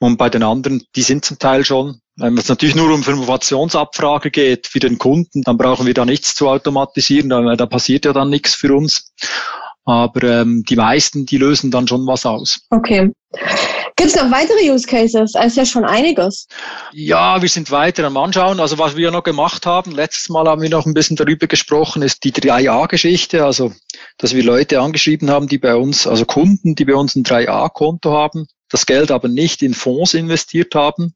Und 0.00 0.16
bei 0.16 0.28
den 0.28 0.42
anderen, 0.42 0.82
die 0.96 1.02
sind 1.02 1.24
zum 1.24 1.38
Teil 1.38 1.64
schon. 1.64 2.00
Wenn 2.16 2.36
es 2.36 2.48
natürlich 2.48 2.74
nur 2.74 2.92
um 2.92 3.00
Informationsabfrage 3.00 4.30
geht 4.30 4.66
für 4.66 4.80
den 4.80 4.98
Kunden, 4.98 5.42
dann 5.42 5.56
brauchen 5.56 5.86
wir 5.86 5.94
da 5.94 6.04
nichts 6.04 6.34
zu 6.34 6.48
automatisieren, 6.48 7.28
da, 7.28 7.56
da 7.56 7.66
passiert 7.66 8.04
ja 8.04 8.12
dann 8.12 8.30
nichts 8.30 8.54
für 8.54 8.74
uns. 8.74 9.12
Aber 9.84 10.22
ähm, 10.22 10.64
die 10.68 10.76
meisten, 10.76 11.26
die 11.26 11.38
lösen 11.38 11.70
dann 11.70 11.86
schon 11.86 12.06
was 12.06 12.24
aus. 12.24 12.60
Okay. 12.70 13.10
Gibt 13.96 14.10
es 14.10 14.16
noch 14.16 14.30
weitere 14.30 14.70
Use 14.70 14.86
Cases? 14.86 15.34
Es 15.34 15.46
ist 15.46 15.56
ja 15.56 15.64
schon 15.64 15.84
einiges. 15.84 16.48
Ja, 16.92 17.40
wir 17.40 17.48
sind 17.48 17.70
weiter 17.70 18.04
am 18.04 18.16
Anschauen. 18.16 18.58
Also 18.58 18.76
was 18.78 18.96
wir 18.96 19.12
noch 19.12 19.22
gemacht 19.22 19.66
haben, 19.66 19.92
letztes 19.92 20.28
Mal 20.28 20.46
haben 20.48 20.62
wir 20.62 20.70
noch 20.70 20.84
ein 20.84 20.94
bisschen 20.94 21.16
darüber 21.16 21.46
gesprochen, 21.46 22.02
ist 22.02 22.24
die 22.24 22.32
3A-Geschichte. 22.32 23.44
Also, 23.44 23.72
dass 24.18 24.34
wir 24.34 24.42
Leute 24.42 24.80
angeschrieben 24.80 25.30
haben, 25.30 25.46
die 25.46 25.58
bei 25.58 25.76
uns, 25.76 26.08
also 26.08 26.24
Kunden, 26.24 26.74
die 26.74 26.84
bei 26.84 26.94
uns 26.94 27.14
ein 27.14 27.24
3A-Konto 27.24 28.10
haben, 28.10 28.48
das 28.68 28.86
Geld 28.86 29.12
aber 29.12 29.28
nicht 29.28 29.62
in 29.62 29.74
Fonds 29.74 30.14
investiert 30.14 30.74
haben 30.74 31.14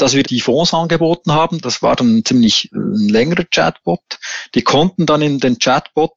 dass 0.00 0.14
wir 0.14 0.22
die 0.22 0.40
Fonds 0.40 0.72
angeboten 0.72 1.32
haben. 1.32 1.60
Das 1.60 1.82
war 1.82 1.94
dann 1.94 2.16
ein 2.16 2.24
ziemlich 2.24 2.70
ein 2.72 3.08
längerer 3.08 3.44
Chatbot. 3.44 4.00
Die 4.54 4.62
konnten 4.62 5.06
dann 5.06 5.20
in 5.20 5.40
den 5.40 5.58
Chatbot 5.58 6.14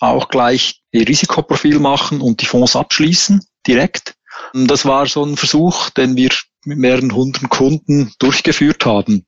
auch 0.00 0.28
gleich 0.28 0.82
ihr 0.90 1.08
Risikoprofil 1.08 1.78
machen 1.78 2.20
und 2.20 2.42
die 2.42 2.46
Fonds 2.46 2.76
abschließen 2.76 3.42
direkt. 3.66 4.14
Das 4.54 4.84
war 4.84 5.06
so 5.06 5.24
ein 5.24 5.36
Versuch, 5.36 5.90
den 5.90 6.16
wir 6.16 6.30
mit 6.64 6.78
mehreren 6.78 7.14
hundert 7.14 7.48
Kunden 7.48 8.12
durchgeführt 8.18 8.86
haben. 8.86 9.26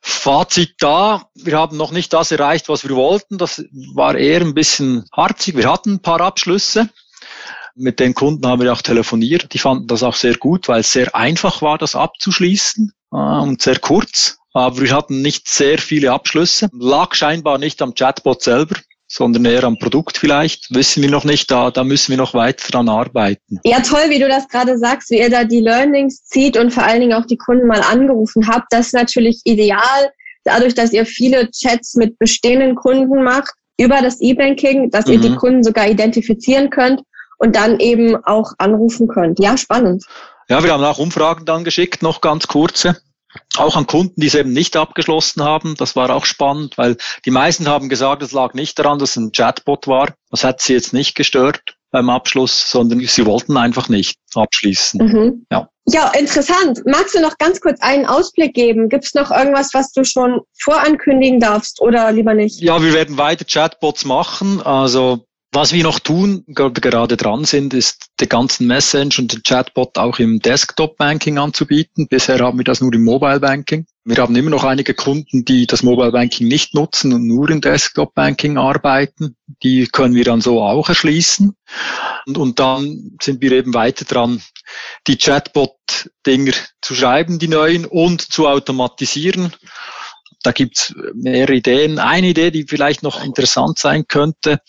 Fazit 0.00 0.74
da, 0.78 1.28
wir 1.34 1.58
haben 1.58 1.76
noch 1.76 1.90
nicht 1.90 2.12
das 2.12 2.30
erreicht, 2.30 2.68
was 2.68 2.88
wir 2.88 2.94
wollten. 2.94 3.38
Das 3.38 3.64
war 3.94 4.16
eher 4.16 4.40
ein 4.40 4.54
bisschen 4.54 5.04
harzig. 5.12 5.56
Wir 5.56 5.70
hatten 5.70 5.94
ein 5.94 6.02
paar 6.02 6.20
Abschlüsse. 6.20 6.88
Mit 7.74 7.98
den 7.98 8.14
Kunden 8.14 8.46
haben 8.46 8.62
wir 8.62 8.72
auch 8.72 8.82
telefoniert. 8.82 9.52
Die 9.52 9.58
fanden 9.58 9.88
das 9.88 10.02
auch 10.02 10.14
sehr 10.14 10.36
gut, 10.36 10.68
weil 10.68 10.80
es 10.80 10.92
sehr 10.92 11.14
einfach 11.14 11.60
war, 11.60 11.76
das 11.76 11.94
abzuschließen 11.94 12.92
ah, 13.10 13.40
und 13.40 13.60
sehr 13.60 13.78
kurz. 13.78 14.38
Aber 14.52 14.80
wir 14.80 14.92
hatten 14.92 15.22
nicht 15.22 15.48
sehr 15.48 15.78
viele 15.78 16.12
Abschlüsse. 16.12 16.70
Lag 16.72 17.14
scheinbar 17.14 17.58
nicht 17.58 17.82
am 17.82 17.94
Chatbot 17.94 18.42
selber 18.42 18.76
sondern 19.08 19.44
eher 19.44 19.64
am 19.64 19.78
Produkt 19.78 20.18
vielleicht. 20.18 20.74
Wissen 20.74 21.02
wir 21.02 21.10
noch 21.10 21.24
nicht, 21.24 21.50
da, 21.50 21.70
da 21.70 21.84
müssen 21.84 22.10
wir 22.10 22.16
noch 22.16 22.34
weiter 22.34 22.70
dran 22.70 22.88
arbeiten. 22.88 23.60
Ja, 23.64 23.80
toll, 23.80 24.08
wie 24.08 24.18
du 24.18 24.28
das 24.28 24.48
gerade 24.48 24.78
sagst, 24.78 25.10
wie 25.10 25.20
ihr 25.20 25.30
da 25.30 25.44
die 25.44 25.60
Learnings 25.60 26.24
zieht 26.24 26.56
und 26.56 26.72
vor 26.72 26.84
allen 26.84 27.00
Dingen 27.00 27.12
auch 27.12 27.26
die 27.26 27.36
Kunden 27.36 27.66
mal 27.66 27.80
angerufen 27.80 28.48
habt. 28.48 28.66
Das 28.70 28.86
ist 28.86 28.94
natürlich 28.94 29.40
ideal, 29.44 30.10
dadurch, 30.44 30.74
dass 30.74 30.92
ihr 30.92 31.06
viele 31.06 31.50
Chats 31.50 31.94
mit 31.94 32.18
bestehenden 32.18 32.74
Kunden 32.74 33.22
macht 33.22 33.52
über 33.78 34.00
das 34.02 34.20
E-Banking, 34.20 34.90
dass 34.90 35.06
mhm. 35.06 35.12
ihr 35.12 35.20
die 35.20 35.30
mhm. 35.30 35.36
Kunden 35.36 35.62
sogar 35.62 35.88
identifizieren 35.88 36.70
könnt 36.70 37.02
und 37.38 37.54
dann 37.54 37.78
eben 37.80 38.16
auch 38.24 38.52
anrufen 38.58 39.08
könnt. 39.08 39.38
Ja, 39.38 39.56
spannend. 39.56 40.04
Ja, 40.48 40.62
wir 40.62 40.72
haben 40.72 40.84
auch 40.84 40.98
Umfragen 40.98 41.44
dann 41.44 41.64
geschickt, 41.64 42.02
noch 42.02 42.20
ganz 42.20 42.46
kurze 42.46 42.96
auch 43.56 43.76
an 43.76 43.86
Kunden, 43.86 44.20
die 44.20 44.26
es 44.26 44.34
eben 44.34 44.52
nicht 44.52 44.76
abgeschlossen 44.76 45.42
haben. 45.42 45.74
Das 45.76 45.96
war 45.96 46.10
auch 46.10 46.24
spannend, 46.24 46.78
weil 46.78 46.96
die 47.24 47.30
meisten 47.30 47.68
haben 47.68 47.88
gesagt, 47.88 48.22
es 48.22 48.32
lag 48.32 48.54
nicht 48.54 48.78
daran, 48.78 48.98
dass 48.98 49.10
es 49.10 49.16
ein 49.16 49.32
Chatbot 49.32 49.86
war. 49.86 50.14
Das 50.30 50.44
hat 50.44 50.60
sie 50.60 50.74
jetzt 50.74 50.92
nicht 50.92 51.14
gestört. 51.14 51.62
beim 51.96 52.10
Abschluss, 52.10 52.70
sondern 52.70 53.00
sie 53.00 53.24
wollten 53.24 53.56
einfach 53.56 53.88
nicht 53.88 54.18
abschließen. 54.34 55.00
Mhm. 55.00 55.46
Ja. 55.50 55.68
Ja, 55.88 56.10
interessant. 56.18 56.82
Magst 56.84 57.14
du 57.14 57.20
noch 57.20 57.38
ganz 57.38 57.60
kurz 57.60 57.80
einen 57.80 58.06
Ausblick 58.06 58.54
geben? 58.54 58.88
Gibt 58.88 59.04
es 59.04 59.14
noch 59.14 59.30
irgendwas, 59.30 59.72
was 59.72 59.92
du 59.92 60.02
schon 60.04 60.40
vorankündigen 60.58 61.38
darfst 61.38 61.80
oder 61.80 62.10
lieber 62.10 62.34
nicht? 62.34 62.60
Ja, 62.60 62.82
wir 62.82 62.92
werden 62.92 63.18
weiter 63.18 63.44
Chatbots 63.44 64.04
machen. 64.04 64.60
Also 64.62 65.25
was 65.52 65.72
wir 65.72 65.84
noch 65.84 65.98
tun, 65.98 66.44
gerade 66.46 67.16
dran 67.16 67.44
sind, 67.44 67.72
ist 67.72 68.10
den 68.20 68.28
ganzen 68.28 68.66
Messenger 68.66 69.18
und 69.18 69.32
den 69.32 69.42
Chatbot 69.42 69.96
auch 69.96 70.18
im 70.18 70.40
Desktop-Banking 70.40 71.38
anzubieten. 71.38 72.08
Bisher 72.08 72.40
haben 72.40 72.58
wir 72.58 72.64
das 72.64 72.80
nur 72.80 72.92
im 72.92 73.04
Mobile-Banking. 73.04 73.86
Wir 74.04 74.16
haben 74.18 74.36
immer 74.36 74.50
noch 74.50 74.64
einige 74.64 74.94
Kunden, 74.94 75.44
die 75.44 75.66
das 75.66 75.82
Mobile 75.82 76.12
Banking 76.12 76.46
nicht 76.46 76.74
nutzen 76.74 77.12
und 77.12 77.26
nur 77.26 77.50
im 77.50 77.60
Desktop 77.60 78.14
Banking 78.14 78.58
arbeiten. 78.58 79.36
Die 79.62 79.86
können 79.86 80.14
wir 80.14 80.24
dann 80.24 80.40
so 80.40 80.62
auch 80.62 80.88
erschließen. 80.88 81.56
Und, 82.26 82.38
und 82.38 82.58
dann 82.60 83.16
sind 83.22 83.40
wir 83.40 83.52
eben 83.52 83.74
weiter 83.74 84.04
dran, 84.04 84.42
die 85.06 85.16
Chatbot-Dinger 85.16 86.52
zu 86.82 86.94
schreiben, 86.94 87.38
die 87.38 87.48
neuen, 87.48 87.86
und 87.86 88.20
zu 88.20 88.46
automatisieren. 88.46 89.52
Da 90.42 90.52
gibt's 90.52 90.94
mehrere 91.14 91.56
Ideen. 91.56 91.98
Eine 91.98 92.28
Idee, 92.28 92.52
die 92.52 92.66
vielleicht 92.68 93.02
noch 93.02 93.24
interessant 93.24 93.78
sein 93.78 94.06
könnte, 94.06 94.60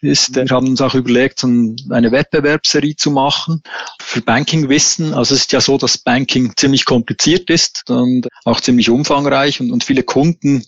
ist, 0.00 0.34
wir 0.34 0.44
haben 0.50 0.68
uns 0.68 0.80
auch 0.80 0.94
überlegt, 0.94 1.42
eine 1.44 2.12
Wettbewerbsserie 2.12 2.96
zu 2.96 3.10
machen 3.10 3.62
für 4.00 4.20
Banking-Wissen. 4.20 5.14
Also 5.14 5.34
es 5.34 5.42
ist 5.42 5.52
ja 5.52 5.60
so, 5.60 5.78
dass 5.78 5.98
Banking 5.98 6.52
ziemlich 6.56 6.84
kompliziert 6.84 7.50
ist 7.50 7.88
und 7.88 8.28
auch 8.44 8.60
ziemlich 8.60 8.90
umfangreich 8.90 9.60
und, 9.60 9.70
und 9.70 9.84
viele 9.84 10.02
Kunden 10.02 10.64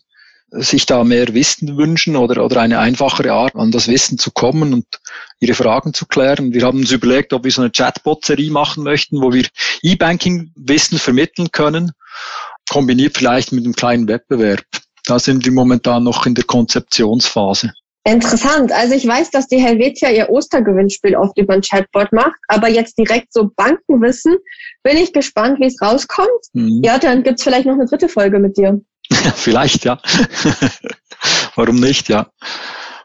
sich 0.51 0.87
da 0.87 1.05
mehr 1.05 1.35
Wissen 1.35 1.77
wünschen 1.77 2.17
oder, 2.17 2.43
oder 2.45 2.61
eine 2.61 2.79
einfachere 2.79 3.33
Art, 3.33 3.55
an 3.55 3.71
das 3.71 3.87
Wissen 3.87 4.19
zu 4.19 4.31
kommen 4.31 4.73
und 4.73 4.87
ihre 5.41 5.55
Fragen 5.55 5.93
zu 5.93 6.07
klären. 6.07 6.55
Wir 6.55 6.63
haben 6.63 6.79
uns 6.79 6.91
überlegt, 6.91 7.33
ob 7.33 7.45
wir 7.45 7.53
so 7.53 7.61
eine 7.61 7.71
Chatbot-Serie 7.71 8.51
machen 8.51 8.83
möchten, 8.83 9.21
wo 9.21 9.33
wir 9.33 9.47
E-Banking-Wissen 9.83 10.99
vermitteln 10.99 11.53
können, 11.53 11.93
kombiniert 12.71 13.19
vielleicht 13.19 13.53
mit 13.53 13.65
einem 13.65 13.75
kleinen 13.75 14.09
Wettbewerb. 14.09 14.65
Da 15.05 15.19
sind 15.19 15.45
wir 15.45 15.53
momentan 15.53 16.05
noch 16.05 16.25
in 16.27 16.35
der 16.35 16.45
Konzeptionsphase. 16.45 17.73
Interessant. 18.13 18.73
Also 18.73 18.95
ich 18.95 19.07
weiß, 19.07 19.31
dass 19.31 19.49
die 19.49 19.59
Helvetia 19.59 20.11
ihr 20.11 20.31
Ostergewinnspiel 20.31 21.17
oft 21.17 21.37
über 21.39 21.55
ein 21.55 21.63
Chatbot 21.63 22.13
macht, 22.13 22.39
aber 22.49 22.69
jetzt 22.69 22.97
direkt 22.97 23.33
so 23.33 23.51
Bankenwissen, 23.55 24.37
bin 24.83 24.97
ich 24.97 25.13
gespannt, 25.13 25.61
wie 25.61 25.67
es 25.67 25.81
rauskommt. 25.83 26.29
Mhm. 26.55 26.81
Ja, 26.83 26.99
dann 26.99 27.23
gibt's 27.23 27.43
vielleicht 27.43 27.67
noch 27.67 27.75
eine 27.75 27.87
dritte 27.87 28.09
Folge 28.09 28.39
mit 28.39 28.57
dir. 28.57 28.81
vielleicht, 29.35 29.85
ja. 29.85 30.01
Warum 31.55 31.77
nicht, 31.77 32.09
ja. 32.09 32.31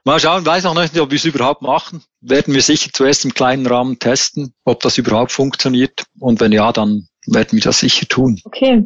Mal 0.06 0.20
schauen, 0.20 0.46
weiß 0.46 0.66
noch 0.66 0.80
nicht, 0.80 0.98
ob 1.00 1.12
wir 1.12 1.16
es 1.16 1.26
überhaupt 1.26 1.62
machen. 1.62 2.04
Werden 2.20 2.54
wir 2.54 2.62
sicher 2.62 2.90
zuerst 2.92 3.24
im 3.26 3.34
kleinen 3.34 3.66
Rahmen 3.66 4.00
testen, 4.00 4.54
ob 4.66 4.82
das 4.82 4.98
überhaupt 4.98 5.32
funktioniert. 5.32 6.04
Und 6.20 6.42
wenn 6.42 6.52
ja, 6.52 6.72
dann 6.72 7.08
werden 7.26 7.54
wir 7.54 7.62
das 7.62 7.80
sicher 7.80 8.06
tun. 8.08 8.40
Okay. 8.44 8.84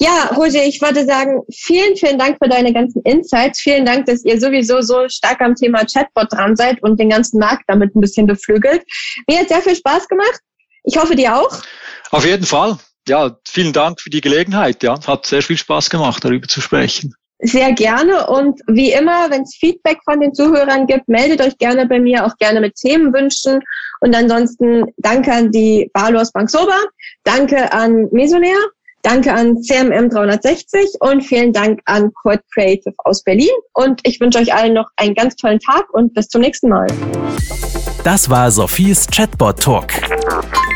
Ja, 0.00 0.30
Roger, 0.36 0.64
ich 0.64 0.80
wollte 0.82 1.04
sagen, 1.04 1.42
vielen, 1.52 1.96
vielen 1.96 2.18
Dank 2.18 2.38
für 2.42 2.48
deine 2.48 2.72
ganzen 2.72 3.02
Insights. 3.02 3.60
Vielen 3.60 3.84
Dank, 3.84 4.06
dass 4.06 4.24
ihr 4.24 4.40
sowieso 4.40 4.80
so 4.80 5.08
stark 5.08 5.40
am 5.40 5.54
Thema 5.54 5.84
Chatbot 5.84 6.32
dran 6.32 6.56
seid 6.56 6.82
und 6.82 6.98
den 6.98 7.10
ganzen 7.10 7.38
Markt 7.38 7.64
damit 7.68 7.94
ein 7.94 8.00
bisschen 8.00 8.26
beflügelt. 8.26 8.82
Mir 9.28 9.40
hat 9.40 9.48
sehr 9.48 9.62
viel 9.62 9.76
Spaß 9.76 10.08
gemacht. 10.08 10.40
Ich 10.84 10.96
hoffe, 10.96 11.14
dir 11.14 11.36
auch. 11.36 11.62
Auf 12.10 12.24
jeden 12.24 12.46
Fall. 12.46 12.78
Ja, 13.08 13.36
vielen 13.46 13.72
Dank 13.72 14.00
für 14.00 14.10
die 14.10 14.20
Gelegenheit. 14.20 14.82
Ja, 14.82 14.98
hat 15.06 15.26
sehr 15.26 15.42
viel 15.42 15.56
Spaß 15.56 15.90
gemacht, 15.90 16.24
darüber 16.24 16.48
zu 16.48 16.60
sprechen. 16.60 17.14
Sehr 17.38 17.72
gerne 17.72 18.26
und 18.28 18.60
wie 18.66 18.92
immer, 18.92 19.30
wenn 19.30 19.42
es 19.42 19.56
Feedback 19.56 19.98
von 20.04 20.20
den 20.20 20.32
Zuhörern 20.32 20.86
gibt, 20.86 21.06
meldet 21.06 21.42
euch 21.42 21.58
gerne 21.58 21.86
bei 21.86 22.00
mir, 22.00 22.24
auch 22.24 22.34
gerne 22.38 22.62
mit 22.62 22.76
Themenwünschen. 22.76 23.60
Und 24.00 24.16
ansonsten 24.16 24.86
danke 24.96 25.32
an 25.32 25.52
die 25.52 25.90
Balos 25.92 26.32
Bank 26.32 26.50
Soba, 26.50 26.78
danke 27.24 27.72
an 27.72 28.08
Mesonair 28.10 28.56
Danke 29.06 29.32
an 29.32 29.62
CMM 29.62 30.10
360 30.10 30.96
und 30.98 31.22
vielen 31.22 31.52
Dank 31.52 31.80
an 31.84 32.12
Cord 32.12 32.40
Creative 32.52 32.92
aus 33.04 33.22
Berlin. 33.22 33.52
Und 33.72 34.00
ich 34.02 34.20
wünsche 34.20 34.40
euch 34.40 34.52
allen 34.52 34.74
noch 34.74 34.90
einen 34.96 35.14
ganz 35.14 35.36
tollen 35.36 35.60
Tag 35.60 35.84
und 35.92 36.12
bis 36.12 36.26
zum 36.26 36.40
nächsten 36.40 36.70
Mal. 36.70 36.88
Das 38.02 38.28
war 38.28 38.50
Sophies 38.50 39.06
Chatbot 39.06 39.62
Talk. 39.62 39.92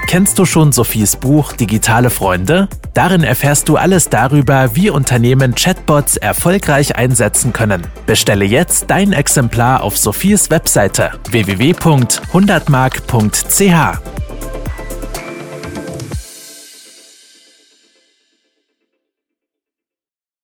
Kennst 0.06 0.38
du 0.38 0.44
schon 0.44 0.70
Sophies 0.70 1.16
Buch 1.16 1.54
Digitale 1.54 2.08
Freunde? 2.08 2.68
Darin 2.94 3.24
erfährst 3.24 3.68
du 3.68 3.74
alles 3.74 4.10
darüber, 4.10 4.76
wie 4.76 4.90
Unternehmen 4.90 5.56
Chatbots 5.56 6.16
erfolgreich 6.16 6.94
einsetzen 6.94 7.52
können. 7.52 7.84
Bestelle 8.06 8.44
jetzt 8.44 8.92
dein 8.92 9.12
Exemplar 9.12 9.82
auf 9.82 9.98
Sophies 9.98 10.50
Webseite 10.50 11.10
www.100mark.ch. 11.32 14.29